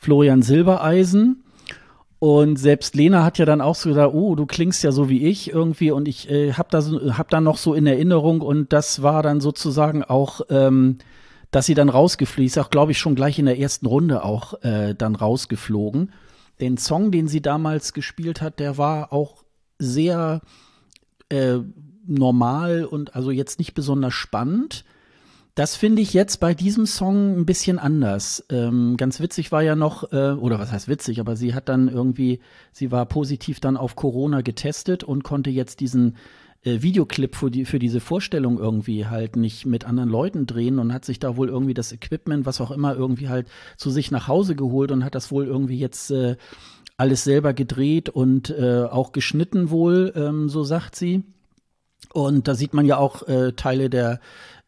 [0.00, 1.44] Florian Silbereisen.
[2.18, 5.26] Und selbst Lena hat ja dann auch so gesagt, oh, du klingst ja so wie
[5.26, 8.72] ich irgendwie und ich äh, habe da so, hab da noch so in Erinnerung und
[8.74, 10.98] das war dann sozusagen auch, ähm,
[11.50, 14.62] dass sie dann rausgeflogen ist, auch glaube ich schon gleich in der ersten Runde auch
[14.62, 16.12] äh, dann rausgeflogen.
[16.60, 19.44] Den Song, den sie damals gespielt hat, der war auch
[19.78, 20.42] sehr
[21.30, 21.58] äh,
[22.06, 24.84] normal und also jetzt nicht besonders spannend.
[25.60, 28.42] Das finde ich jetzt bei diesem Song ein bisschen anders.
[28.48, 31.88] Ähm, ganz witzig war ja noch, äh, oder was heißt witzig, aber sie hat dann
[31.88, 32.40] irgendwie,
[32.72, 36.16] sie war positiv dann auf Corona getestet und konnte jetzt diesen
[36.62, 40.94] äh, Videoclip für, die, für diese Vorstellung irgendwie halt nicht mit anderen Leuten drehen und
[40.94, 43.46] hat sich da wohl irgendwie das Equipment, was auch immer, irgendwie halt
[43.76, 46.36] zu sich nach Hause geholt und hat das wohl irgendwie jetzt äh,
[46.96, 51.22] alles selber gedreht und äh, auch geschnitten wohl, ähm, so sagt sie.
[52.14, 54.20] Und da sieht man ja auch äh, Teile der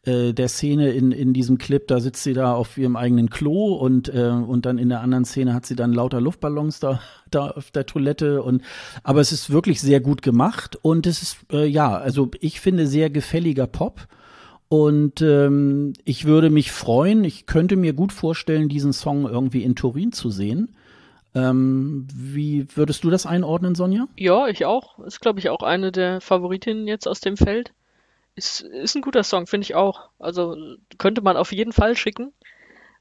[0.05, 3.73] äh, der Szene in, in diesem Clip, da sitzt sie da auf ihrem eigenen Klo
[3.73, 6.99] und, äh, und dann in der anderen Szene hat sie dann lauter Luftballons da,
[7.31, 8.63] da auf der Toilette und
[9.03, 12.87] aber es ist wirklich sehr gut gemacht und es ist, äh, ja, also ich finde
[12.87, 14.07] sehr gefälliger Pop.
[14.69, 19.75] Und ähm, ich würde mich freuen, ich könnte mir gut vorstellen, diesen Song irgendwie in
[19.75, 20.75] Turin zu sehen.
[21.35, 24.07] Ähm, wie würdest du das einordnen, Sonja?
[24.17, 24.97] Ja, ich auch.
[24.99, 27.71] Ist, glaube ich, auch eine der Favoritinnen jetzt aus dem Feld.
[28.35, 30.09] Ist, ist ein guter Song, finde ich auch.
[30.19, 30.55] Also
[30.97, 32.33] könnte man auf jeden Fall schicken.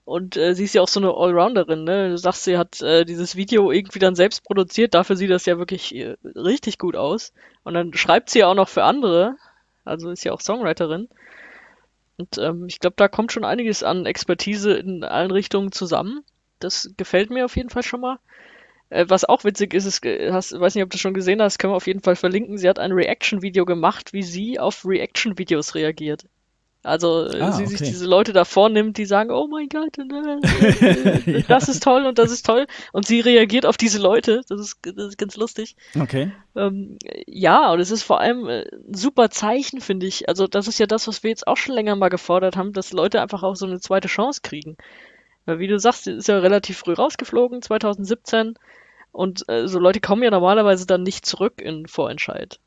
[0.05, 2.11] Und äh, sie ist ja auch so eine Allrounderin, ne?
[2.11, 5.59] Du sagst, sie hat äh, dieses Video irgendwie dann selbst produziert, dafür sieht das ja
[5.59, 7.33] wirklich äh, richtig gut aus.
[7.65, 9.37] Und dann schreibt sie ja auch noch für andere,
[9.85, 11.09] also ist ja auch Songwriterin.
[12.17, 16.25] Und ähm, ich glaube, da kommt schon einiges an Expertise in allen Richtungen zusammen.
[16.59, 18.19] Das gefällt mir auf jeden Fall schon mal.
[18.93, 21.73] Äh, was auch witzig ist, ist hast, weiß nicht, ob du schon gesehen hast, können
[21.73, 22.59] wir auf jeden Fall verlinken.
[22.59, 26.27] Sie hat ein Reaction-Video gemacht, wie sie auf Reaction-Videos reagiert.
[26.83, 27.77] Also äh, ah, sie okay.
[27.77, 32.19] sich diese Leute da vornimmt, die sagen, oh mein Gott, äh, das ist toll und
[32.19, 32.67] das ist toll.
[32.93, 34.43] Und sie reagiert auf diese Leute.
[34.49, 35.77] Das ist, das ist ganz lustig.
[35.99, 36.33] Okay.
[36.55, 40.29] Ähm, ja, und es ist vor allem ein super Zeichen, finde ich.
[40.29, 42.93] Also das ist ja das, was wir jetzt auch schon länger mal gefordert haben, dass
[42.93, 44.77] Leute einfach auch so eine zweite Chance kriegen.
[45.47, 48.55] Weil wie du sagst, sie ist ja relativ früh rausgeflogen, 2017.
[49.13, 52.59] Und äh, so Leute kommen ja normalerweise dann nicht zurück in Vorentscheid.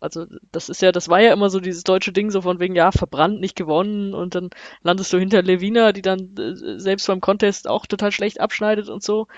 [0.00, 2.74] Also das ist ja, das war ja immer so dieses deutsche Ding, so von wegen,
[2.74, 4.50] ja, verbrannt, nicht gewonnen und dann
[4.82, 9.02] landest du hinter Levina, die dann äh, selbst beim Contest auch total schlecht abschneidet und
[9.02, 9.28] so.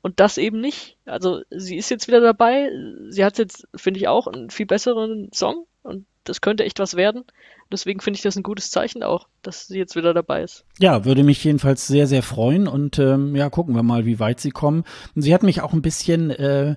[0.00, 0.96] Und das eben nicht.
[1.04, 2.70] Also sie ist jetzt wieder dabei.
[3.10, 6.94] Sie hat jetzt, finde ich, auch einen viel besseren Song und das könnte echt was
[6.94, 7.24] werden.
[7.72, 10.64] Deswegen finde ich das ein gutes Zeichen auch, dass sie jetzt wieder dabei ist.
[10.78, 14.40] Ja, würde mich jedenfalls sehr, sehr freuen und ähm, ja, gucken wir mal, wie weit
[14.40, 14.84] sie kommen.
[15.14, 16.76] Und sie hat mich auch ein bisschen äh,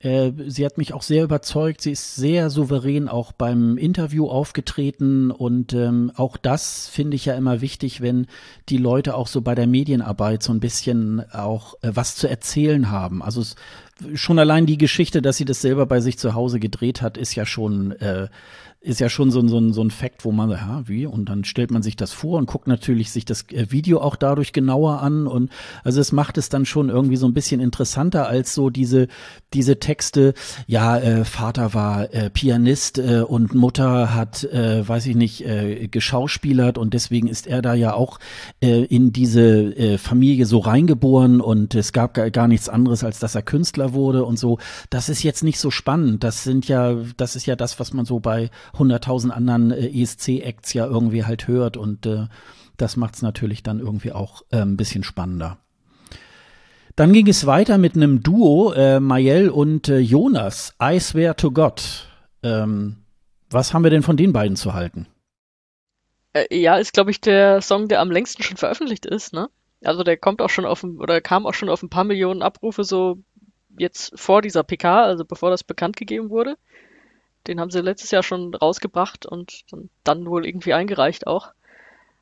[0.00, 1.82] äh, sie hat mich auch sehr überzeugt.
[1.82, 7.34] Sie ist sehr souverän auch beim Interview aufgetreten und ähm, auch das finde ich ja
[7.34, 8.26] immer wichtig, wenn
[8.70, 12.90] die Leute auch so bei der Medienarbeit so ein bisschen auch äh, was zu erzählen
[12.90, 13.22] haben.
[13.22, 13.56] Also es,
[14.14, 17.34] schon allein die Geschichte, dass sie das selber bei sich zu Hause gedreht hat, ist
[17.34, 18.28] ja schon äh,
[18.82, 21.04] ist ja schon so, ein so, so ein Fakt, wo man, ja, wie?
[21.04, 24.16] Und dann stellt man sich das vor und guckt natürlich sich das äh, Video auch
[24.16, 25.26] dadurch genauer an.
[25.26, 25.50] Und
[25.84, 29.08] also es macht es dann schon irgendwie so ein bisschen interessanter als so diese,
[29.52, 30.32] diese Texte,
[30.66, 35.88] ja, äh, Vater war äh, Pianist äh, und Mutter hat, äh, weiß ich nicht, äh,
[35.88, 38.18] geschauspielert und deswegen ist er da ja auch
[38.62, 43.18] äh, in diese äh, Familie so reingeboren und es gab gar, gar nichts anderes, als
[43.18, 44.58] dass er Künstler wurde und so.
[44.90, 46.24] Das ist jetzt nicht so spannend.
[46.24, 50.72] Das sind ja, das ist ja das, was man so bei 100.000 anderen äh, ESC-Acts
[50.74, 52.26] ja irgendwie halt hört und äh,
[52.76, 55.58] das macht es natürlich dann irgendwie auch äh, ein bisschen spannender.
[56.96, 61.50] Dann ging es weiter mit einem Duo, äh, Mayel und äh, Jonas, I Swear to
[61.50, 62.08] God.
[62.42, 62.96] Ähm,
[63.50, 65.06] was haben wir denn von den beiden zu halten?
[66.32, 69.48] Äh, ja, ist, glaube ich, der Song, der am längsten schon veröffentlicht ist, ne?
[69.82, 72.84] Also der kommt auch schon auf oder kam auch schon auf ein paar Millionen Abrufe
[72.84, 73.18] so
[73.80, 76.56] jetzt vor dieser PK, also bevor das bekannt gegeben wurde.
[77.46, 79.64] Den haben sie letztes Jahr schon rausgebracht und
[80.04, 81.52] dann wohl irgendwie eingereicht auch.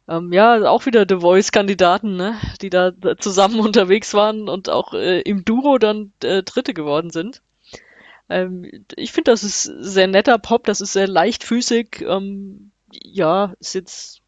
[0.09, 2.41] Ähm, ja, auch wieder The Voice-Kandidaten, ne?
[2.63, 7.43] die da, zusammen unterwegs waren und auch äh, im Duo dann äh, Dritte geworden sind.
[8.29, 12.05] Ähm, ich finde, das ist sehr netter Pop, das ist sehr leichtfüßig.
[12.07, 14.23] Ähm, ja, ist jetzt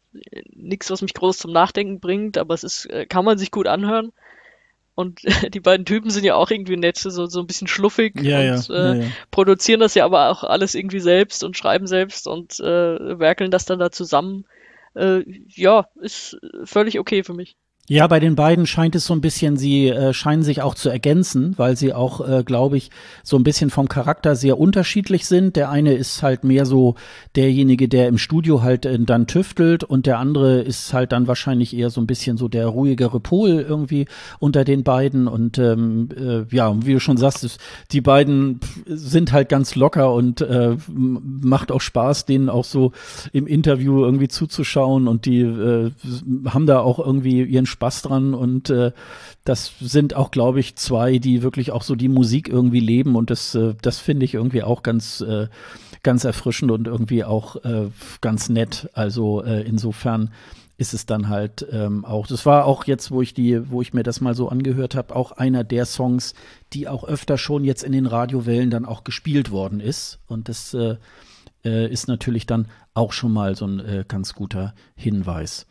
[0.53, 3.67] nichts, was mich groß zum Nachdenken bringt, aber es ist, äh, kann man sich gut
[3.67, 4.11] anhören.
[4.95, 5.21] Und
[5.53, 8.67] die beiden Typen sind ja auch irgendwie nett, so, so ein bisschen schluffig ja, und
[8.67, 12.59] ja, äh, ja, produzieren das ja aber auch alles irgendwie selbst und schreiben selbst und
[12.59, 14.45] äh, werkeln das dann da zusammen.
[14.93, 17.55] Äh, ja, ist völlig okay für mich.
[17.91, 20.87] Ja, bei den beiden scheint es so ein bisschen, sie äh, scheinen sich auch zu
[20.87, 22.89] ergänzen, weil sie auch, äh, glaube ich,
[23.21, 25.57] so ein bisschen vom Charakter sehr unterschiedlich sind.
[25.57, 26.95] Der eine ist halt mehr so
[27.35, 31.75] derjenige, der im Studio halt äh, dann tüftelt und der andere ist halt dann wahrscheinlich
[31.75, 34.05] eher so ein bisschen so der ruhigere Pol irgendwie
[34.39, 35.27] unter den beiden.
[35.27, 37.59] Und ähm, äh, ja, wie du schon sagst,
[37.91, 42.93] die beiden sind halt ganz locker und äh, macht auch Spaß, denen auch so
[43.33, 45.91] im Interview irgendwie zuzuschauen und die äh,
[46.45, 48.91] haben da auch irgendwie ihren Spaß Spaß dran und äh,
[49.43, 53.31] das sind auch, glaube ich, zwei, die wirklich auch so die Musik irgendwie leben und
[53.31, 55.47] das, äh, das finde ich irgendwie auch ganz, äh,
[56.03, 57.89] ganz erfrischend und irgendwie auch äh,
[58.21, 58.87] ganz nett.
[58.93, 60.29] Also äh, insofern
[60.77, 62.27] ist es dann halt ähm, auch.
[62.27, 65.15] Das war auch jetzt, wo ich die, wo ich mir das mal so angehört habe,
[65.15, 66.35] auch einer der Songs,
[66.73, 70.19] die auch öfter schon jetzt in den Radiowellen dann auch gespielt worden ist.
[70.27, 70.97] Und das äh,
[71.65, 75.65] äh, ist natürlich dann auch schon mal so ein äh, ganz guter Hinweis.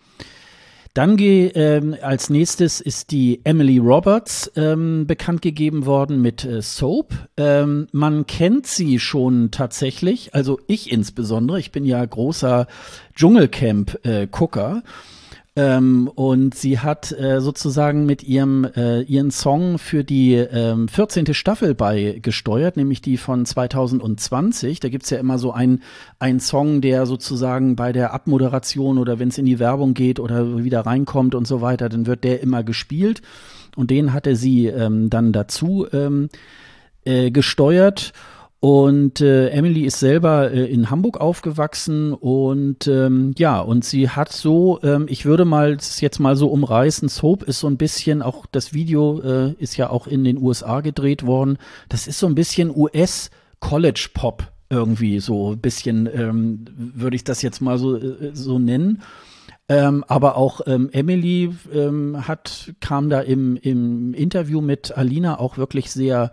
[0.93, 7.15] Dann ähm, als nächstes ist die Emily Roberts ähm, bekannt gegeben worden mit äh, Soap.
[7.37, 11.61] Ähm, man kennt sie schon tatsächlich, also ich insbesondere.
[11.61, 12.67] Ich bin ja großer
[13.15, 14.83] Dschungelcamp-Gucker.
[14.85, 14.89] Äh,
[15.57, 21.35] ähm, und sie hat äh, sozusagen mit ihrem äh, ihren Song für die ähm, 14.
[21.35, 24.79] Staffel beigesteuert, nämlich die von 2020.
[24.79, 25.81] Da gibt's ja immer so einen
[26.39, 30.87] Song, der sozusagen bei der Abmoderation oder wenn es in die Werbung geht oder wieder
[30.87, 33.21] reinkommt und so weiter, dann wird der immer gespielt.
[33.75, 36.29] Und den hatte sie ähm, dann dazu ähm,
[37.05, 38.13] äh, gesteuert.
[38.61, 44.31] Und äh, Emily ist selber äh, in Hamburg aufgewachsen und ähm, ja, und sie hat
[44.31, 48.45] so, ähm, ich würde mal jetzt mal so umreißen, Soap ist so ein bisschen, auch
[48.45, 51.57] das Video äh, ist ja auch in den USA gedreht worden,
[51.89, 53.31] das ist so ein bisschen US
[53.61, 58.59] College Pop irgendwie, so ein bisschen ähm, würde ich das jetzt mal so, äh, so
[58.59, 59.01] nennen.
[59.71, 65.57] Ähm, aber auch ähm, Emily ähm, hat, kam da im, im Interview mit Alina auch
[65.59, 66.33] wirklich sehr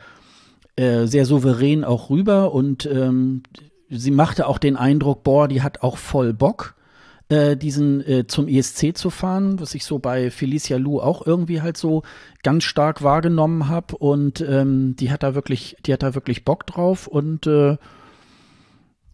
[0.78, 3.44] äh, sehr souverän auch rüber und ähm,
[3.90, 6.76] sie machte auch den Eindruck, boah, die hat auch voll Bock,
[7.30, 11.62] äh, diesen äh, zum ESC zu fahren, was ich so bei Felicia Lu auch irgendwie
[11.62, 12.04] halt so
[12.44, 16.66] ganz stark wahrgenommen habe und ähm, die hat da wirklich, die hat da wirklich Bock
[16.66, 17.78] drauf und äh,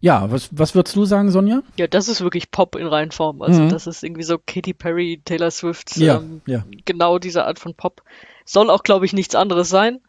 [0.04, 1.62] ja, was, was würdest du sagen, Sonja?
[1.78, 3.40] Ja, das ist wirklich Pop in Reihenform.
[3.40, 3.68] Also mhm.
[3.70, 6.62] das ist irgendwie so Katy Perry, Taylor Swift, ja, ähm, ja.
[6.84, 8.02] genau diese Art von Pop.
[8.44, 10.00] Soll auch, glaube ich, nichts anderes sein.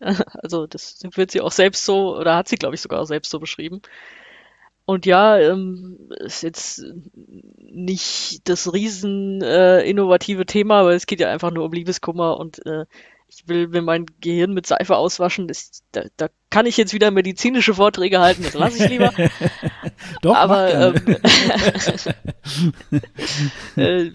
[0.42, 3.30] Also das wird sie auch selbst so, oder hat sie, glaube ich, sogar auch selbst
[3.30, 3.82] so beschrieben.
[4.86, 6.82] Und ja, ähm, ist jetzt
[7.58, 12.64] nicht das riesen äh, innovative Thema, aber es geht ja einfach nur um Liebeskummer und
[12.66, 12.86] äh,
[13.28, 15.46] ich will mir mein Gehirn mit Seife auswaschen.
[15.46, 19.12] Das, da, da kann ich jetzt wieder medizinische Vorträge halten, das lasse ich lieber.
[20.22, 21.16] Doch, aber ähm,
[23.76, 24.10] äh,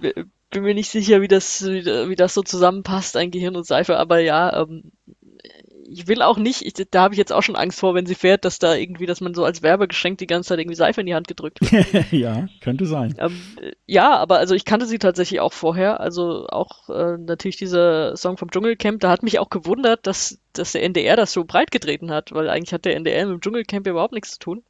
[0.49, 4.19] bin mir nicht sicher, wie das, wie das so zusammenpasst, ein Gehirn und Seife, aber
[4.19, 4.91] ja, ähm,
[5.87, 8.15] ich will auch nicht, ich, da habe ich jetzt auch schon Angst vor, wenn sie
[8.15, 11.07] fährt, dass da irgendwie, dass man so als Werbegeschenk die ganze Zeit irgendwie Seife in
[11.07, 12.05] die Hand gedrückt wird.
[12.11, 13.15] ja, könnte sein.
[13.19, 13.39] Ähm,
[13.85, 15.99] ja, aber also ich kannte sie tatsächlich auch vorher.
[15.99, 20.71] Also auch äh, natürlich dieser Song vom Dschungelcamp, da hat mich auch gewundert, dass, dass
[20.71, 23.87] der NDR das so breit getreten hat, weil eigentlich hat der NDR mit dem Dschungelcamp
[23.87, 24.63] überhaupt nichts zu tun.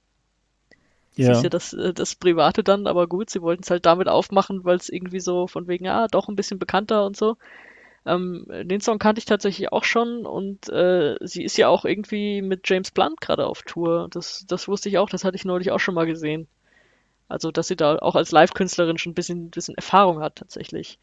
[1.15, 1.29] Ja.
[1.29, 4.09] Das ist ja das, äh, das Private dann, aber gut, sie wollten es halt damit
[4.09, 7.37] aufmachen, weil es irgendwie so von wegen, ja, doch ein bisschen bekannter und so.
[8.05, 12.41] Ähm, den Song kannte ich tatsächlich auch schon und äh, sie ist ja auch irgendwie
[12.41, 14.07] mit James Blunt gerade auf Tour.
[14.11, 16.47] Das, das wusste ich auch, das hatte ich neulich auch schon mal gesehen.
[17.27, 20.99] Also, dass sie da auch als Live-Künstlerin schon ein bisschen, bisschen Erfahrung hat tatsächlich.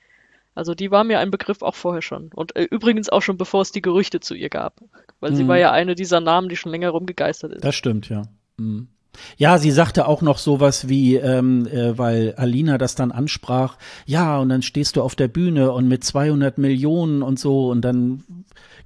[0.54, 2.30] Also die war mir ein Begriff auch vorher schon.
[2.34, 4.80] Und äh, übrigens auch schon bevor es die Gerüchte zu ihr gab.
[5.20, 5.36] Weil mhm.
[5.36, 7.64] sie war ja eine dieser Namen, die schon länger rumgegeistert ist.
[7.64, 8.22] Das stimmt, ja.
[8.58, 8.88] Mhm.
[9.36, 14.38] Ja, sie sagte auch noch sowas wie, ähm, äh, weil Alina das dann ansprach, ja,
[14.38, 18.24] und dann stehst du auf der Bühne und mit 200 Millionen und so und dann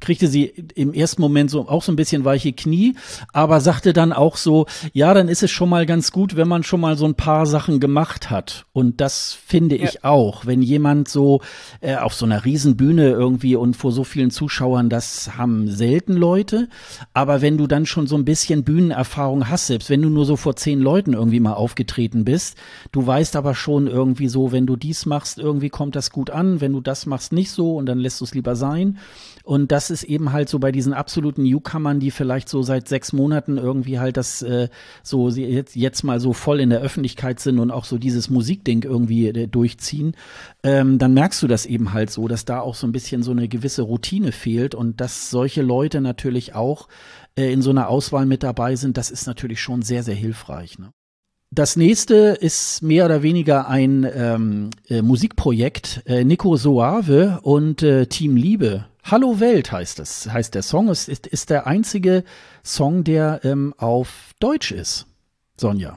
[0.00, 2.94] kriegte sie im ersten Moment so auch so ein bisschen weiche Knie,
[3.32, 6.62] aber sagte dann auch so, ja, dann ist es schon mal ganz gut, wenn man
[6.62, 8.66] schon mal so ein paar Sachen gemacht hat.
[8.72, 9.84] Und das finde ja.
[9.84, 11.40] ich auch, wenn jemand so
[11.80, 16.68] äh, auf so einer Riesenbühne irgendwie und vor so vielen Zuschauern, das haben selten Leute.
[17.12, 20.36] Aber wenn du dann schon so ein bisschen Bühnenerfahrung hast, selbst wenn du nur so
[20.36, 22.56] vor zehn Leuten irgendwie mal aufgetreten bist,
[22.92, 26.60] du weißt aber schon irgendwie so, wenn du dies machst, irgendwie kommt das gut an,
[26.60, 28.98] wenn du das machst nicht so und dann lässt du es lieber sein.
[29.44, 33.12] Und das ist eben halt so bei diesen absoluten Newcomern, die vielleicht so seit sechs
[33.12, 34.68] Monaten irgendwie halt das äh,
[35.02, 38.82] so jetzt, jetzt mal so voll in der Öffentlichkeit sind und auch so dieses Musikding
[38.82, 40.14] irgendwie äh, durchziehen,
[40.62, 43.30] ähm, dann merkst du das eben halt so, dass da auch so ein bisschen so
[43.30, 46.88] eine gewisse Routine fehlt und dass solche Leute natürlich auch
[47.36, 50.78] äh, in so einer Auswahl mit dabei sind, das ist natürlich schon sehr, sehr hilfreich.
[50.78, 50.90] Ne?
[51.52, 56.02] Das nächste ist mehr oder weniger ein ähm, äh, Musikprojekt.
[56.04, 60.88] Äh, Nico Soave und äh, Team Liebe Hallo Welt heißt es, heißt der Song.
[60.88, 62.24] Es ist, ist der einzige
[62.64, 65.06] Song, der ähm, auf Deutsch ist.
[65.56, 65.96] Sonja.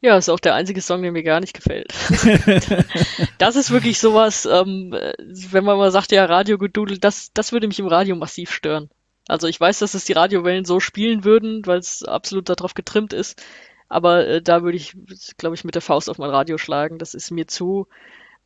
[0.00, 1.92] Ja, ist auch der einzige Song, der mir gar nicht gefällt.
[3.38, 7.66] das ist wirklich sowas, ähm, wenn man mal sagt, ja, Radio gedudelt, das, das würde
[7.66, 8.90] mich im Radio massiv stören.
[9.26, 13.12] Also ich weiß, dass es die Radiowellen so spielen würden, weil es absolut darauf getrimmt
[13.12, 13.42] ist.
[13.88, 14.94] Aber äh, da würde ich,
[15.36, 16.98] glaube ich, mit der Faust auf mein Radio schlagen.
[16.98, 17.88] Das ist mir zu,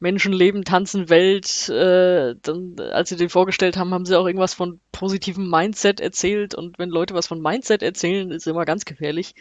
[0.01, 1.69] Menschen leben, tanzen, Welt.
[1.69, 6.55] Äh, dann, als sie den vorgestellt haben, haben sie auch irgendwas von positivem Mindset erzählt.
[6.55, 9.35] Und wenn Leute was von Mindset erzählen, ist immer ganz gefährlich.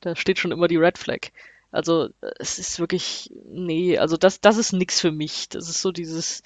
[0.00, 1.30] Da steht schon immer die Red Flag.
[1.72, 5.48] Also es ist wirklich, nee, also das, das ist nix für mich.
[5.48, 6.42] Das ist so dieses,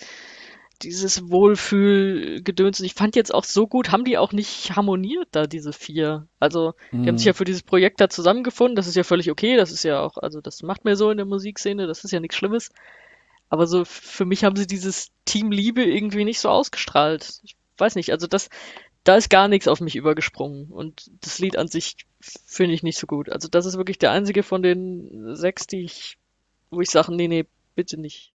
[0.82, 2.80] dieses Wohlfühlgedöns.
[2.80, 6.26] Und ich fand jetzt auch so gut, haben die auch nicht harmoniert da, diese vier.
[6.38, 7.06] Also, die mhm.
[7.08, 8.76] haben sich ja für dieses Projekt da zusammengefunden.
[8.76, 9.56] Das ist ja völlig okay.
[9.56, 11.86] Das ist ja auch, also das macht mir so in der Musikszene.
[11.86, 12.70] Das ist ja nichts Schlimmes.
[13.50, 17.40] Aber so für mich haben sie dieses Team Liebe irgendwie nicht so ausgestrahlt.
[17.42, 18.48] Ich weiß nicht, also das,
[19.04, 20.70] da ist gar nichts auf mich übergesprungen.
[20.70, 23.28] Und das Lied an sich finde ich nicht so gut.
[23.28, 26.16] Also das ist wirklich der einzige von den sechs, die ich,
[26.70, 27.44] wo ich sage, nee, nee,
[27.74, 28.32] bitte nicht.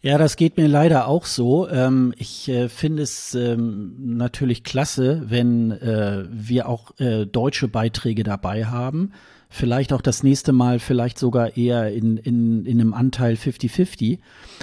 [0.00, 1.68] Ja, das geht mir leider auch so.
[1.68, 8.24] Ähm, ich äh, finde es ähm, natürlich klasse, wenn äh, wir auch äh, deutsche Beiträge
[8.24, 9.12] dabei haben.
[9.52, 14.20] Vielleicht auch das nächste Mal, vielleicht sogar eher in, in, in einem Anteil 50-50.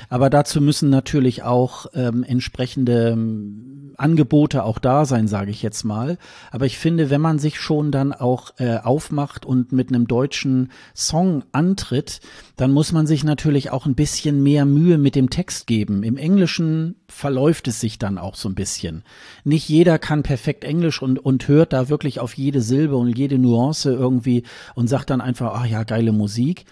[0.07, 5.83] Aber dazu müssen natürlich auch ähm, entsprechende ähm, Angebote auch da sein, sage ich jetzt
[5.83, 6.17] mal.
[6.51, 10.71] Aber ich finde, wenn man sich schon dann auch äh, aufmacht und mit einem deutschen
[10.95, 12.21] Song antritt,
[12.55, 16.03] dann muss man sich natürlich auch ein bisschen mehr Mühe mit dem Text geben.
[16.03, 19.03] Im Englischen verläuft es sich dann auch so ein bisschen.
[19.43, 23.39] Nicht jeder kann perfekt Englisch und, und hört da wirklich auf jede Silbe und jede
[23.39, 24.43] Nuance irgendwie
[24.77, 26.65] und sagt dann einfach, ach ja, geile Musik.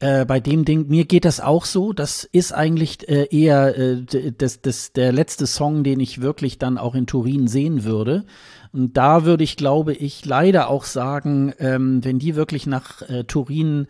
[0.00, 1.92] Äh, bei dem Ding, mir geht das auch so.
[1.92, 6.78] Das ist eigentlich äh, eher äh, das, das, der letzte Song, den ich wirklich dann
[6.78, 8.24] auch in Turin sehen würde.
[8.72, 13.24] Und da würde ich, glaube ich, leider auch sagen, ähm, wenn die wirklich nach äh,
[13.24, 13.86] Turin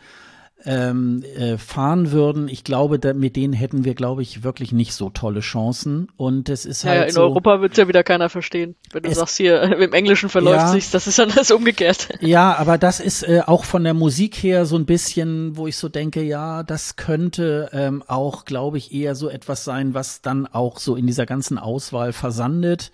[0.65, 4.95] ähm, äh, fahren würden, ich glaube, da, mit denen hätten wir, glaube ich, wirklich nicht
[4.95, 6.09] so tolle Chancen.
[6.17, 7.01] Und es ist halt.
[7.01, 8.77] Ja, in so, Europa wird es ja wieder keiner verstehen.
[8.93, 12.09] Wenn du sagst, hier im Englischen verläuft ja, sich, das ist dann das umgekehrt.
[12.23, 15.77] Ja, aber das ist äh, auch von der Musik her so ein bisschen, wo ich
[15.77, 20.47] so denke, ja, das könnte ähm, auch, glaube ich, eher so etwas sein, was dann
[20.47, 22.93] auch so in dieser ganzen Auswahl versandet.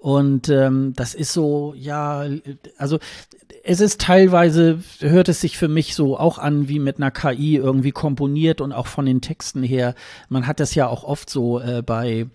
[0.00, 2.24] Und ähm, das ist so, ja,
[2.78, 2.98] also
[3.62, 7.56] es ist teilweise, hört es sich für mich so auch an wie mit einer KI
[7.56, 9.94] irgendwie komponiert und auch von den Texten her.
[10.30, 12.26] Man hat das ja auch oft so äh, bei,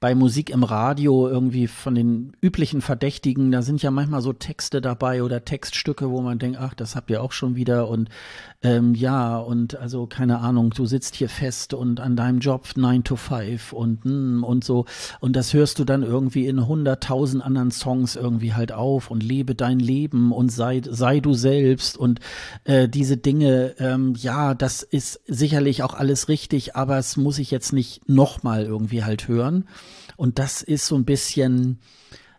[0.00, 3.50] bei Musik im Radio irgendwie von den üblichen Verdächtigen.
[3.50, 7.10] Da sind ja manchmal so Texte dabei oder Textstücke, wo man denkt, ach, das habt
[7.10, 8.10] ihr auch schon wieder und
[8.64, 13.04] ähm, ja, und also keine Ahnung, du sitzt hier fest und an deinem Job 9
[13.04, 14.86] to 5 und, mm, und so.
[15.20, 19.54] Und das hörst du dann irgendwie in hunderttausend anderen Songs irgendwie halt auf und lebe
[19.54, 22.20] dein Leben und sei, sei du selbst und
[22.64, 27.50] äh, diese Dinge, ähm, ja, das ist sicherlich auch alles richtig, aber es muss ich
[27.50, 29.68] jetzt nicht nochmal irgendwie halt hören.
[30.16, 31.80] Und das ist so ein bisschen,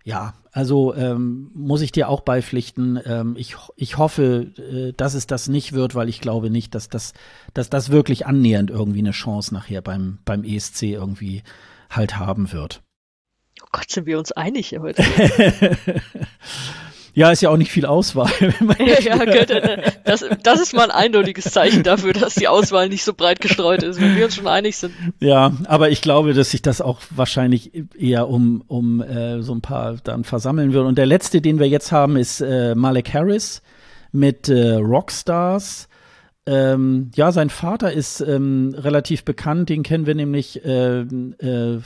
[0.03, 2.97] ja, also ähm, muss ich dir auch beipflichten.
[3.05, 6.87] Ähm, ich, ich hoffe, äh, dass es das nicht wird, weil ich glaube nicht, dass
[6.87, 7.11] das,
[7.53, 11.43] dass das wirklich annähernd irgendwie eine Chance nachher beim, beim ESC irgendwie
[11.89, 12.81] halt haben wird.
[13.63, 15.03] Oh Gott, sind wir uns einig heute.
[17.15, 18.29] Ja, ist ja auch nicht viel Auswahl.
[18.79, 23.05] ja, ja, könnte, das, das ist mal ein eindeutiges Zeichen dafür, dass die Auswahl nicht
[23.05, 24.93] so breit gestreut ist, wenn wir uns schon einig sind.
[25.21, 29.61] Ja, aber ich glaube, dass sich das auch wahrscheinlich eher um, um äh, so ein
[29.61, 30.85] paar dann versammeln wird.
[30.85, 33.61] Und der letzte, den wir jetzt haben, ist äh, Malek Harris
[34.11, 35.87] mit äh, Rockstars.
[36.47, 41.79] Ähm, ja, sein Vater ist ähm, relativ bekannt, den kennen wir nämlich, äh, äh,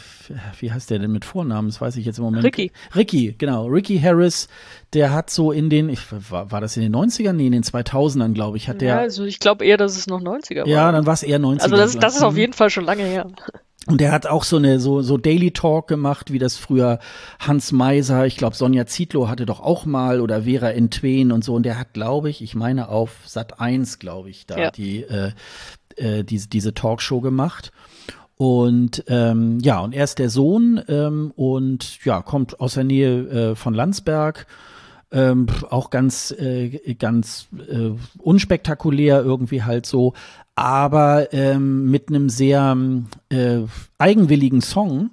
[0.59, 1.69] wie heißt der denn mit Vornamen?
[1.69, 2.43] Das weiß ich jetzt im Moment.
[2.43, 2.73] Ricky.
[2.93, 3.67] Ricky, genau.
[3.67, 4.49] Ricky Harris,
[4.93, 7.33] der hat so in den, ich, war, war das in den 90ern?
[7.33, 8.89] Nee, in den 2000ern, glaube ich, hat der.
[8.89, 10.67] Ja, also ich glaube eher, dass es noch 90er war.
[10.67, 11.61] Ja, dann war es eher 90er.
[11.61, 13.27] Also das, das ist auf jeden Fall schon lange her.
[13.89, 16.99] Und er hat auch so eine so so Daily Talk gemacht, wie das früher
[17.39, 21.55] Hans Meiser, ich glaube Sonja Zietlow hatte doch auch mal oder Vera Entwen und so.
[21.55, 24.71] Und der hat, glaube ich, ich meine auf Sat 1, glaube ich, da ja.
[24.71, 25.31] die äh,
[25.95, 27.71] äh, diese diese Talkshow gemacht.
[28.37, 33.51] Und ähm, ja, und er ist der Sohn ähm, und ja kommt aus der Nähe
[33.51, 34.45] äh, von Landsberg.
[35.11, 40.13] Ähm, auch ganz, äh, ganz äh, unspektakulär irgendwie halt so,
[40.59, 42.75] aber ähm, mit einem sehr
[43.29, 43.59] äh,
[43.97, 45.11] eigenwilligen Song,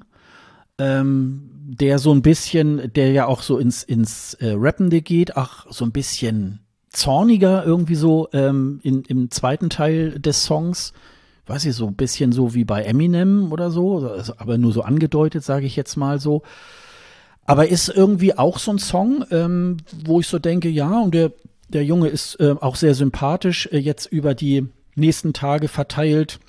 [0.76, 5.66] ähm, der so ein bisschen, der ja auch so ins, ins äh, Rappende geht, ach,
[5.70, 10.92] so ein bisschen zorniger irgendwie so ähm, in, im zweiten Teil des Songs.
[11.46, 14.82] Weiß ich, so ein bisschen so wie bei Eminem oder so, also, aber nur so
[14.82, 16.42] angedeutet, sage ich jetzt mal so.
[17.44, 21.30] Aber ist irgendwie auch so ein Song, ähm, wo ich so denke, ja, und der,
[21.68, 24.66] der Junge ist äh, auch sehr sympathisch, äh, jetzt über die
[24.96, 26.40] nächsten Tage verteilt.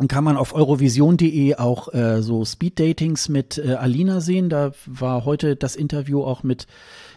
[0.00, 4.48] Dann kann man auf eurovision.de auch äh, so Speed-Datings mit äh, Alina sehen.
[4.48, 6.66] Da war heute das Interview auch mit,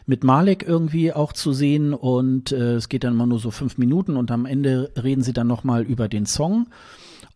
[0.06, 1.94] mit Malek irgendwie auch zu sehen.
[1.94, 5.32] Und äh, es geht dann immer nur so fünf Minuten und am Ende reden sie
[5.32, 6.68] dann nochmal über den Song.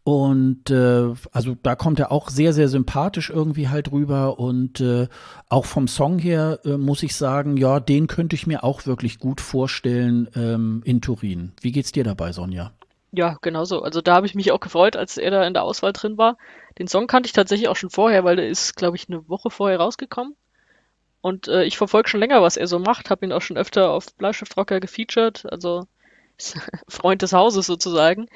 [0.03, 4.39] Und äh, also da kommt er auch sehr, sehr sympathisch irgendwie halt rüber.
[4.39, 5.07] Und äh,
[5.49, 9.19] auch vom Song her äh, muss ich sagen, ja, den könnte ich mir auch wirklich
[9.19, 11.53] gut vorstellen ähm, in Turin.
[11.61, 12.73] Wie geht's dir dabei, Sonja?
[13.11, 13.81] Ja, genau so.
[13.81, 16.37] Also da habe ich mich auch gefreut, als er da in der Auswahl drin war.
[16.77, 19.49] Den Song kannte ich tatsächlich auch schon vorher, weil der ist, glaube ich, eine Woche
[19.49, 20.35] vorher rausgekommen.
[21.21, 23.91] Und äh, ich verfolge schon länger, was er so macht, habe ihn auch schon öfter
[23.91, 25.87] auf Bleistiftrocker gefeatured, also
[26.87, 28.27] Freund des Hauses sozusagen.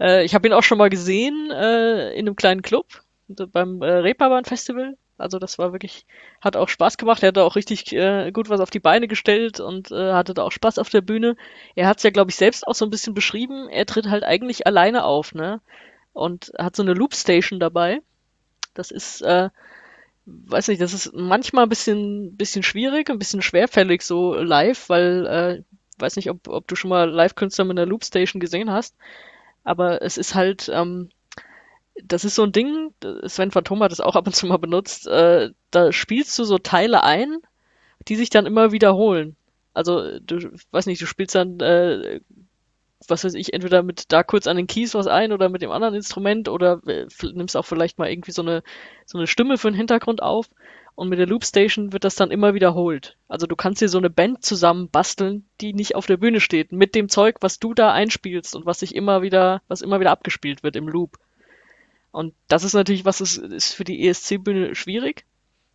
[0.00, 2.86] Äh, ich habe ihn auch schon mal gesehen äh, in einem kleinen Club
[3.28, 4.96] beim äh, Reeperbahn Festival.
[5.18, 6.06] Also das war wirklich,
[6.40, 7.22] hat auch Spaß gemacht.
[7.22, 10.42] Er hat auch richtig äh, gut was auf die Beine gestellt und äh, hatte da
[10.44, 11.36] auch Spaß auf der Bühne.
[11.74, 13.68] Er hat es ja, glaube ich, selbst auch so ein bisschen beschrieben.
[13.68, 15.60] Er tritt halt eigentlich alleine auf, ne?
[16.12, 18.00] Und hat so eine Loopstation dabei.
[18.74, 19.50] Das ist, äh,
[20.26, 25.26] weiß nicht, das ist manchmal ein bisschen, bisschen schwierig, ein bisschen schwerfällig so live, weil,
[25.26, 25.62] äh,
[25.98, 28.94] weiß nicht, ob, ob du schon mal Live-Künstler mit einer Loopstation gesehen hast.
[29.64, 31.10] Aber es ist halt, ähm,
[32.04, 32.92] das ist so ein Ding,
[33.26, 36.58] Sven Phantom hat das auch ab und zu mal benutzt, äh, da spielst du so
[36.58, 37.38] Teile ein,
[38.08, 39.36] die sich dann immer wiederholen.
[39.74, 42.20] Also, du, weiß nicht, du spielst dann, äh,
[43.06, 45.70] was weiß ich, entweder mit da kurz an den Keys was ein oder mit dem
[45.70, 48.62] anderen Instrument oder äh, nimmst auch vielleicht mal irgendwie so eine,
[49.06, 50.50] so eine Stimme für den Hintergrund auf
[50.98, 53.16] und mit der Loopstation wird das dann immer wiederholt.
[53.28, 56.72] Also du kannst dir so eine Band zusammen basteln, die nicht auf der Bühne steht,
[56.72, 60.10] mit dem Zeug, was du da einspielst und was sich immer wieder, was immer wieder
[60.10, 61.18] abgespielt wird im Loop.
[62.18, 65.24] Und das ist natürlich was, ist, ist für die ESC-Bühne schwierig.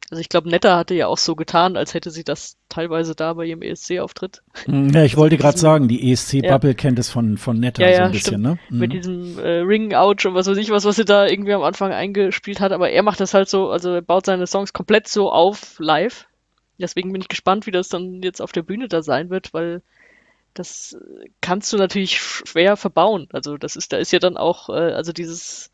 [0.10, 3.32] Also ich glaube, Netta hatte ja auch so getan, als hätte sie das teilweise da
[3.32, 4.44] bei ihrem ESC-Auftritt.
[4.66, 6.74] Hm, ja, ich wollte gerade sagen, die ESC-Bubble ja.
[6.74, 8.44] kennt es von, von Netta ja, ja, so ein bisschen, stimmt.
[8.44, 8.60] ne?
[8.70, 8.78] Mhm.
[8.78, 11.94] Mit diesem äh, Ring-Ouch und was weiß ich was, was sie da irgendwie am Anfang
[11.94, 12.74] eingespielt hat.
[12.74, 16.28] Aber er macht das halt so, also er baut seine Songs komplett so auf live.
[16.78, 19.82] Deswegen bin ich gespannt, wie das dann jetzt auf der Bühne da sein wird, weil
[20.54, 20.98] das
[21.40, 23.30] kannst du natürlich schwer verbauen.
[23.32, 25.72] Also das ist, da ist ja dann auch, äh, also dieses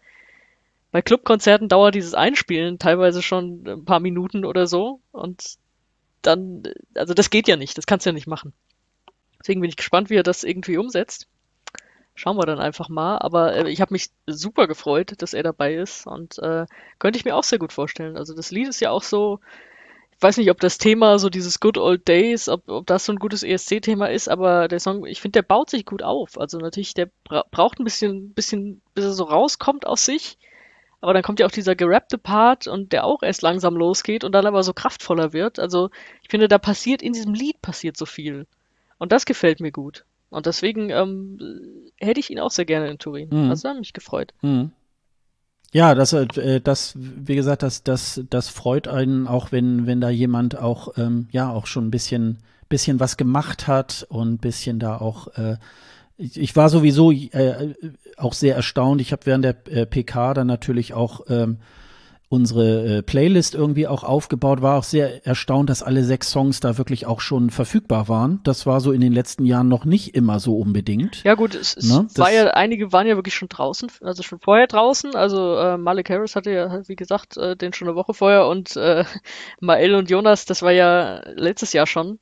[0.92, 5.58] bei Clubkonzerten dauert dieses Einspielen teilweise schon ein paar Minuten oder so und
[6.22, 6.64] dann,
[6.96, 8.54] also das geht ja nicht, das kannst du ja nicht machen.
[9.40, 11.28] Deswegen bin ich gespannt, wie er das irgendwie umsetzt.
[12.14, 13.18] Schauen wir dann einfach mal.
[13.20, 16.66] Aber äh, ich habe mich super gefreut, dass er dabei ist und äh,
[17.00, 18.18] könnte ich mir auch sehr gut vorstellen.
[18.18, 19.40] Also das Lied ist ja auch so,
[20.12, 23.14] ich weiß nicht, ob das Thema so dieses Good Old Days, ob, ob das so
[23.14, 26.38] ein gutes ESC-Thema ist, aber der Song, ich finde, der baut sich gut auf.
[26.38, 30.38] Also natürlich, der bra braucht ein bisschen, bisschen, bis er so rauskommt aus sich.
[31.02, 34.34] Aber dann kommt ja auch dieser gerappte Part und der auch erst langsam losgeht und
[34.34, 35.60] dann aber so kraftvoller wird.
[35.60, 35.90] Also
[36.22, 38.48] ich finde, da passiert in diesem Lied passiert so viel.
[38.98, 40.04] Und das gefällt mir gut.
[40.30, 41.40] Und deswegen ähm,
[41.98, 43.30] hätte ich ihn auch sehr gerne in Turin.
[43.32, 43.50] Mhm.
[43.50, 44.34] Also hat mich gefreut.
[44.42, 44.72] Mhm.
[45.72, 50.10] Ja, das, äh, das, wie gesagt, das, das, das freut einen auch, wenn, wenn da
[50.10, 52.40] jemand auch, ähm, ja, auch schon ein bisschen,
[52.70, 55.58] bisschen was gemacht hat und ein bisschen da auch äh,
[56.20, 57.74] ich, ich war sowieso äh,
[58.18, 59.02] auch sehr erstaunt.
[59.02, 61.58] Ich habe während der äh, PK dann natürlich auch ähm,
[62.28, 66.78] unsere äh, Playlist irgendwie auch aufgebaut, war auch sehr erstaunt, dass alle sechs Songs da
[66.78, 68.40] wirklich auch schon verfügbar waren.
[68.44, 71.24] Das war so in den letzten Jahren noch nicht immer so unbedingt.
[71.24, 72.08] Ja gut, es, es ne?
[72.16, 75.16] war ja, einige waren ja wirklich schon draußen, also schon vorher draußen.
[75.16, 78.76] Also äh, Malik Harris hatte ja, wie gesagt, äh, den schon eine Woche vorher und
[78.76, 79.06] äh,
[79.60, 82.20] Mael und Jonas, das war ja letztes Jahr schon.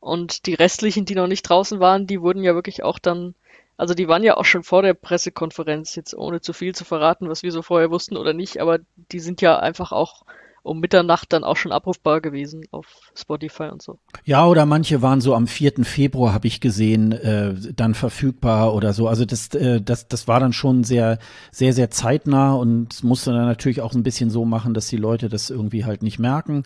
[0.00, 3.34] Und die restlichen, die noch nicht draußen waren, die wurden ja wirklich auch dann,
[3.76, 7.28] also die waren ja auch schon vor der Pressekonferenz, jetzt ohne zu viel zu verraten,
[7.28, 8.78] was wir so vorher wussten oder nicht, aber
[9.12, 10.24] die sind ja einfach auch
[10.62, 13.98] um Mitternacht dann auch schon abrufbar gewesen auf Spotify und so.
[14.24, 15.84] Ja, oder manche waren so am 4.
[15.84, 19.08] Februar, habe ich gesehen, äh, dann verfügbar oder so.
[19.08, 21.18] Also das, äh, das, das war dann schon sehr,
[21.50, 25.28] sehr, sehr zeitnah und musste dann natürlich auch ein bisschen so machen, dass die Leute
[25.28, 26.64] das irgendwie halt nicht merken.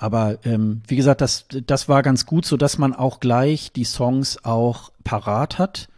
[0.00, 3.84] Aber ähm, wie gesagt, das, das war ganz gut, so dass man auch gleich die
[3.84, 5.88] Songs auch parat hat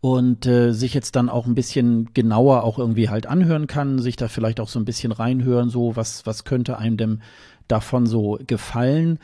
[0.00, 4.14] und äh, sich jetzt dann auch ein bisschen genauer auch irgendwie halt anhören kann, sich
[4.14, 7.22] da vielleicht auch so ein bisschen reinhören, so was, was könnte einem denn
[7.66, 9.18] davon so gefallen.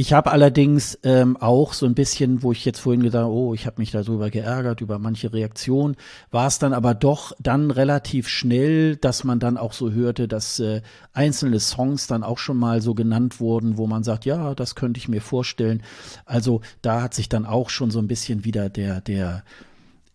[0.00, 3.52] Ich habe allerdings ähm, auch so ein bisschen, wo ich jetzt vorhin gesagt habe, oh,
[3.52, 5.96] ich habe mich darüber geärgert, über manche Reaktionen,
[6.30, 10.60] war es dann aber doch dann relativ schnell, dass man dann auch so hörte, dass
[10.60, 10.82] äh,
[11.14, 14.98] einzelne Songs dann auch schon mal so genannt wurden, wo man sagt, ja, das könnte
[14.98, 15.82] ich mir vorstellen.
[16.26, 19.42] Also da hat sich dann auch schon so ein bisschen wieder der, der,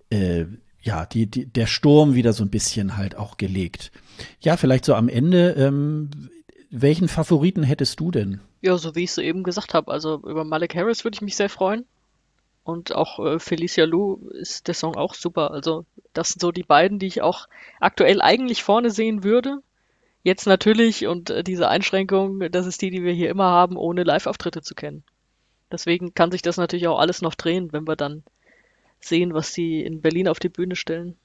[0.10, 0.46] äh,
[0.82, 3.92] ja, die, die, der Sturm wieder so ein bisschen halt auch gelegt.
[4.40, 6.10] Ja, vielleicht so am Ende, ähm,
[6.76, 8.42] welchen Favoriten hättest du denn?
[8.62, 9.92] Ja, so wie ich es eben gesagt habe.
[9.92, 11.86] Also über Malik Harris würde ich mich sehr freuen.
[12.64, 15.52] Und auch äh, Felicia Lou ist der Song auch super.
[15.52, 17.48] Also das sind so die beiden, die ich auch
[17.80, 19.60] aktuell eigentlich vorne sehen würde.
[20.24, 24.04] Jetzt natürlich und äh, diese Einschränkung, das ist die, die wir hier immer haben, ohne
[24.04, 25.04] Live-Auftritte zu kennen.
[25.72, 28.24] Deswegen kann sich das natürlich auch alles noch drehen, wenn wir dann
[29.00, 31.18] sehen, was sie in Berlin auf die Bühne stellen.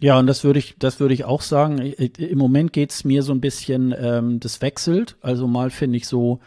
[0.00, 1.78] Ja, und das würde ich, das würde ich auch sagen.
[1.78, 5.16] Im Moment geht's mir so ein bisschen, ähm, das wechselt.
[5.22, 6.38] Also mal finde ich so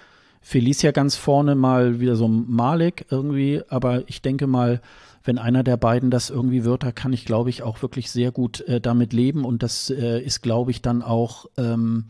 [0.42, 3.62] Felicia ganz vorne, mal wieder so Malik irgendwie.
[3.68, 4.82] Aber ich denke mal,
[5.24, 8.32] wenn einer der beiden das irgendwie wird, da kann ich, glaube ich, auch wirklich sehr
[8.32, 9.44] gut äh, damit leben.
[9.44, 12.06] Und das äh, ist, glaube ich, dann auch, ähm,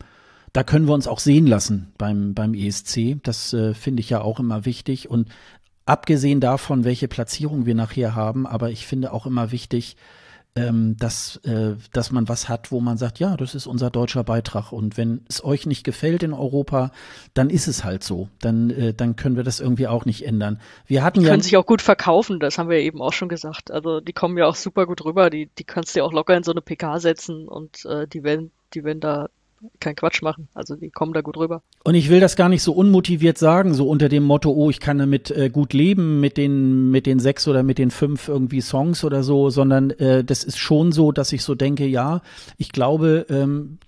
[0.52, 3.16] da können wir uns auch sehen lassen beim, beim ESC.
[3.24, 5.10] Das äh, finde ich ja auch immer wichtig.
[5.10, 5.28] Und
[5.86, 9.96] abgesehen davon, welche Platzierung wir nachher haben, aber ich finde auch immer wichtig,
[10.54, 14.22] ähm, dass, äh, dass man was hat, wo man sagt, ja, das ist unser deutscher
[14.22, 14.72] Beitrag.
[14.72, 16.90] Und wenn es euch nicht gefällt in Europa,
[17.32, 18.28] dann ist es halt so.
[18.40, 20.60] Dann, äh, dann können wir das irgendwie auch nicht ändern.
[20.86, 21.32] Wir hatten die ja.
[21.32, 23.70] können sich auch gut verkaufen, das haben wir eben auch schon gesagt.
[23.70, 25.30] Also die kommen ja auch super gut rüber.
[25.30, 28.22] Die, die kannst du ja auch locker in so eine PK setzen und äh, die
[28.22, 29.28] werden, die werden da
[29.80, 30.48] keinen Quatsch machen.
[30.54, 31.62] Also die kommen da gut rüber.
[31.84, 34.80] Und ich will das gar nicht so unmotiviert sagen, so unter dem Motto, oh, ich
[34.80, 38.60] kann damit äh, gut leben mit den mit den sechs oder mit den fünf irgendwie
[38.60, 42.22] Songs oder so, sondern äh, das ist schon so, dass ich so denke, ja,
[42.58, 43.78] ich glaube, ähm,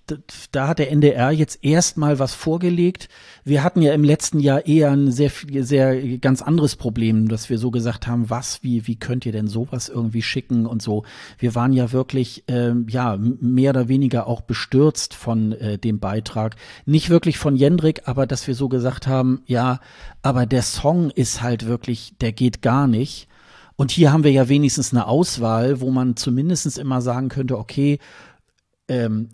[0.52, 3.08] da hat der NDR jetzt erstmal was vorgelegt.
[3.46, 5.30] Wir hatten ja im letzten Jahr eher ein sehr
[5.60, 9.48] sehr ganz anderes Problem, dass wir so gesagt haben, was, wie wie könnt ihr denn
[9.48, 11.04] sowas irgendwie schicken und so.
[11.38, 16.56] Wir waren ja wirklich ähm, ja mehr oder weniger auch bestürzt von äh, dem Beitrag,
[16.86, 19.80] nicht wirklich von Jendrik, aber dass wir so gesagt haben, ja,
[20.22, 23.28] aber der Song ist halt wirklich, der geht gar nicht.
[23.76, 27.98] Und hier haben wir ja wenigstens eine Auswahl, wo man zumindest immer sagen könnte, okay,
[28.88, 29.30] ähm,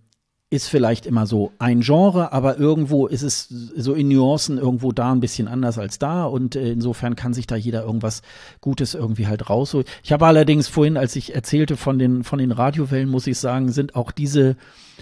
[0.53, 5.13] ist vielleicht immer so ein Genre, aber irgendwo ist es so in Nuancen irgendwo da
[5.13, 8.23] ein bisschen anders als da und äh, insofern kann sich da jeder irgendwas
[8.61, 9.87] Gutes irgendwie halt rausholen.
[10.03, 13.71] Ich habe allerdings vorhin, als ich erzählte von den von den Radiowellen, muss ich sagen,
[13.71, 14.57] sind auch diese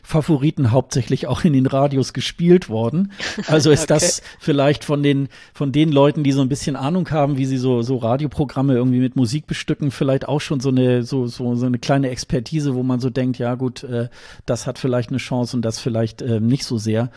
[0.09, 3.13] Favoriten hauptsächlich auch in den Radios gespielt worden.
[3.47, 3.95] Also ist okay.
[3.95, 7.57] das vielleicht von den, von den Leuten, die so ein bisschen Ahnung haben, wie sie
[7.57, 11.67] so, so Radioprogramme irgendwie mit Musik bestücken, vielleicht auch schon so eine, so, so, so
[11.67, 14.09] eine kleine Expertise, wo man so denkt, ja gut, äh,
[14.45, 17.11] das hat vielleicht eine Chance und das vielleicht äh, nicht so sehr.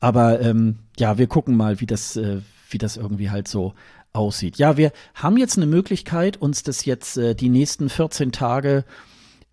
[0.00, 2.38] Aber ähm, ja, wir gucken mal, wie das, äh,
[2.70, 3.74] wie das irgendwie halt so
[4.12, 4.56] aussieht.
[4.56, 8.84] Ja, wir haben jetzt eine Möglichkeit, uns das jetzt äh, die nächsten 14 Tage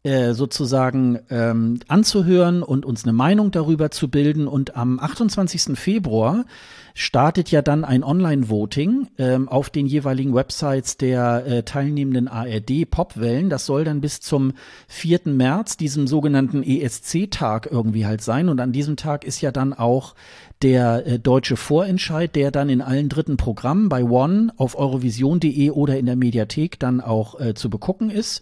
[0.07, 4.47] äh, sozusagen ähm, anzuhören und uns eine Meinung darüber zu bilden.
[4.47, 5.77] Und am 28.
[5.77, 6.45] Februar
[6.93, 13.49] startet ja dann ein Online-Voting ähm, auf den jeweiligen Websites der äh, teilnehmenden ARD-Popwellen.
[13.49, 14.53] Das soll dann bis zum
[14.87, 15.19] 4.
[15.25, 18.47] März, diesem sogenannten ESC-Tag irgendwie halt sein.
[18.47, 20.15] Und an diesem Tag ist ja dann auch
[20.61, 25.97] der äh, deutsche Vorentscheid, der dann in allen dritten Programmen bei One auf eurovision.de oder
[25.97, 28.41] in der Mediathek dann auch äh, zu begucken ist.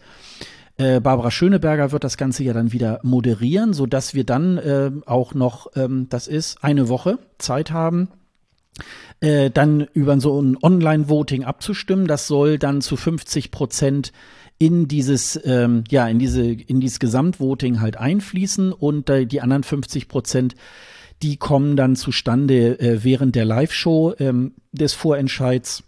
[0.77, 4.91] Äh, Barbara Schöneberger wird das Ganze ja dann wieder moderieren, so dass wir dann äh,
[5.05, 8.09] auch noch, ähm, das ist eine Woche Zeit haben,
[9.21, 12.07] äh, dann über so ein Online-Voting abzustimmen.
[12.07, 14.11] Das soll dann zu 50 Prozent
[14.57, 19.63] in dieses ähm, ja in diese in dieses Gesamtvoting halt einfließen und äh, die anderen
[19.63, 20.55] 50 Prozent
[21.21, 25.83] die kommen dann zustande äh, während der Live-Show ähm, des Vorentscheids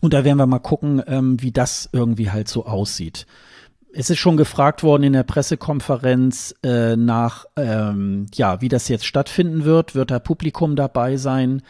[0.00, 3.26] und da werden wir mal gucken ähm, wie das irgendwie halt so aussieht
[3.94, 9.06] es ist schon gefragt worden in der Pressekonferenz äh, nach, ähm, ja, wie das jetzt
[9.06, 9.94] stattfinden wird.
[9.94, 11.62] Wird da Publikum dabei sein?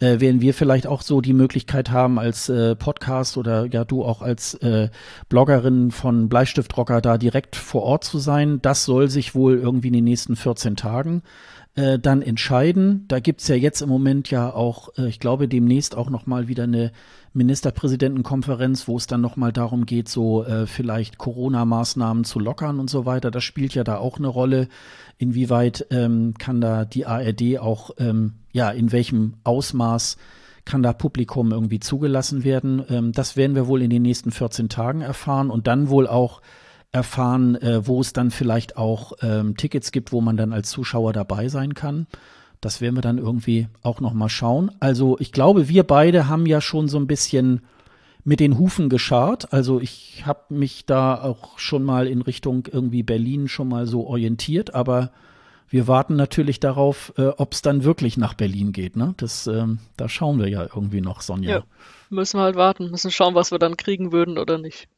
[0.00, 4.04] Äh, werden wir vielleicht auch so die Möglichkeit haben, als äh, Podcast oder ja du
[4.04, 4.90] auch als äh,
[5.28, 8.60] Bloggerin von Bleistiftrocker da direkt vor Ort zu sein?
[8.62, 11.22] Das soll sich wohl irgendwie in den nächsten 14 Tagen
[11.78, 13.04] äh, dann entscheiden.
[13.06, 16.64] Da gibt's ja jetzt im Moment ja auch, äh, ich glaube, demnächst auch nochmal wieder
[16.64, 16.90] eine
[17.34, 23.06] Ministerpräsidentenkonferenz, wo es dann nochmal darum geht, so äh, vielleicht Corona-Maßnahmen zu lockern und so
[23.06, 23.30] weiter.
[23.30, 24.66] Das spielt ja da auch eine Rolle.
[25.18, 30.16] Inwieweit ähm, kann da die ARD auch, ähm, ja, in welchem Ausmaß
[30.64, 32.82] kann da Publikum irgendwie zugelassen werden?
[32.88, 36.42] Ähm, das werden wir wohl in den nächsten 14 Tagen erfahren und dann wohl auch
[36.92, 41.12] erfahren, äh, wo es dann vielleicht auch ähm, Tickets gibt, wo man dann als Zuschauer
[41.12, 42.06] dabei sein kann.
[42.60, 44.70] Das werden wir dann irgendwie auch noch mal schauen.
[44.80, 47.60] Also ich glaube, wir beide haben ja schon so ein bisschen
[48.24, 49.52] mit den Hufen geschart.
[49.52, 54.06] Also ich habe mich da auch schon mal in Richtung irgendwie Berlin schon mal so
[54.06, 55.12] orientiert, aber
[55.68, 58.96] wir warten natürlich darauf, äh, ob es dann wirklich nach Berlin geht.
[58.96, 59.14] Ne?
[59.18, 61.50] Das, ähm, da schauen wir ja irgendwie noch, Sonja.
[61.58, 61.62] Ja,
[62.10, 64.88] müssen wir halt warten, müssen schauen, was wir dann kriegen würden oder nicht.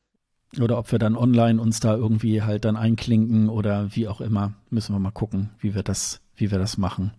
[0.58, 4.52] Oder ob wir dann online uns da irgendwie halt dann einklinken oder wie auch immer,
[4.68, 7.12] müssen wir mal gucken, wie wir das, wie wir das machen.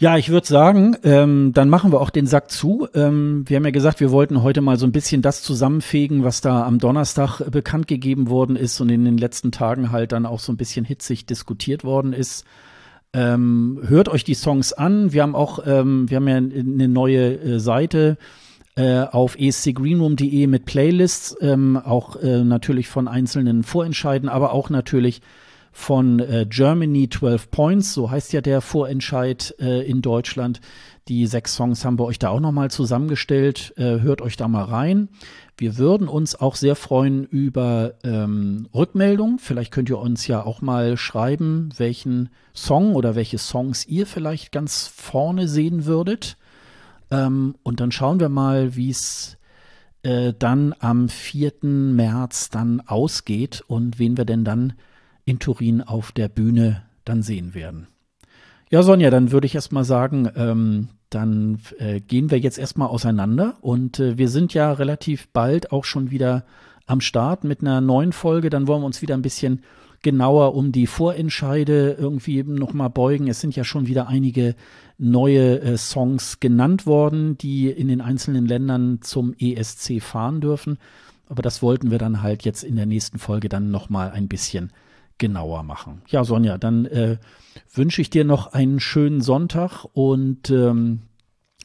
[0.00, 2.88] Ja, ich würde sagen, ähm, dann machen wir auch den Sack zu.
[2.94, 6.40] Ähm, wir haben ja gesagt, wir wollten heute mal so ein bisschen das zusammenfegen, was
[6.40, 10.24] da am Donnerstag äh, bekannt gegeben worden ist und in den letzten Tagen halt dann
[10.24, 12.46] auch so ein bisschen hitzig diskutiert worden ist.
[13.12, 15.12] Ähm, hört euch die Songs an.
[15.12, 18.16] Wir haben auch, ähm, wir haben ja eine neue äh, Seite
[18.80, 25.20] äh, auf escgreenroom.de mit Playlists, ähm, auch äh, natürlich von einzelnen Vorentscheiden, aber auch natürlich
[25.70, 30.62] von äh, Germany 12 Points, so heißt ja der Vorentscheid äh, in Deutschland.
[31.08, 33.74] Die sechs Songs haben wir euch da auch nochmal zusammengestellt.
[33.76, 35.10] Äh, hört euch da mal rein.
[35.58, 39.38] Wir würden uns auch sehr freuen über ähm, Rückmeldungen.
[39.38, 44.52] Vielleicht könnt ihr uns ja auch mal schreiben, welchen Song oder welche Songs ihr vielleicht
[44.52, 46.38] ganz vorne sehen würdet.
[47.10, 49.36] Ähm, und dann schauen wir mal, wie es
[50.02, 51.52] äh, dann am 4.
[51.62, 54.74] März dann ausgeht und wen wir denn dann
[55.24, 57.86] in Turin auf der Bühne dann sehen werden.
[58.70, 62.88] Ja, Sonja, dann würde ich erst mal sagen, ähm, dann äh, gehen wir jetzt erstmal
[62.88, 66.44] auseinander und äh, wir sind ja relativ bald auch schon wieder
[66.86, 68.48] am Start mit einer neuen Folge.
[68.48, 69.62] Dann wollen wir uns wieder ein bisschen
[70.02, 73.28] genauer um die Vorentscheide irgendwie nochmal beugen.
[73.28, 74.54] Es sind ja schon wieder einige
[74.98, 80.78] neue äh, Songs genannt worden, die in den einzelnen Ländern zum ESC fahren dürfen.
[81.28, 84.72] Aber das wollten wir dann halt jetzt in der nächsten Folge dann nochmal ein bisschen
[85.18, 86.02] genauer machen.
[86.08, 87.18] Ja, Sonja, dann äh,
[87.72, 91.02] wünsche ich dir noch einen schönen Sonntag und ähm,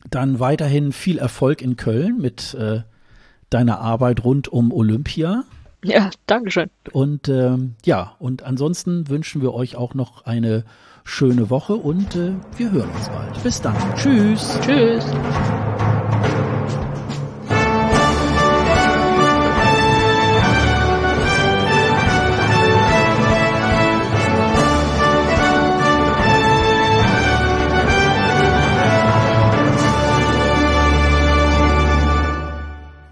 [0.10, 2.82] dann weiterhin viel Erfolg in Köln mit äh,
[3.50, 5.46] deiner Arbeit rund um Olympia.
[5.84, 6.70] Ja, Dankeschön.
[6.92, 10.64] Und ähm, ja, und ansonsten wünschen wir euch auch noch eine
[11.04, 13.44] schöne Woche und äh, wir hören uns bald.
[13.44, 13.76] Bis dann.
[13.96, 14.60] Tschüss.
[14.62, 15.06] Tschüss.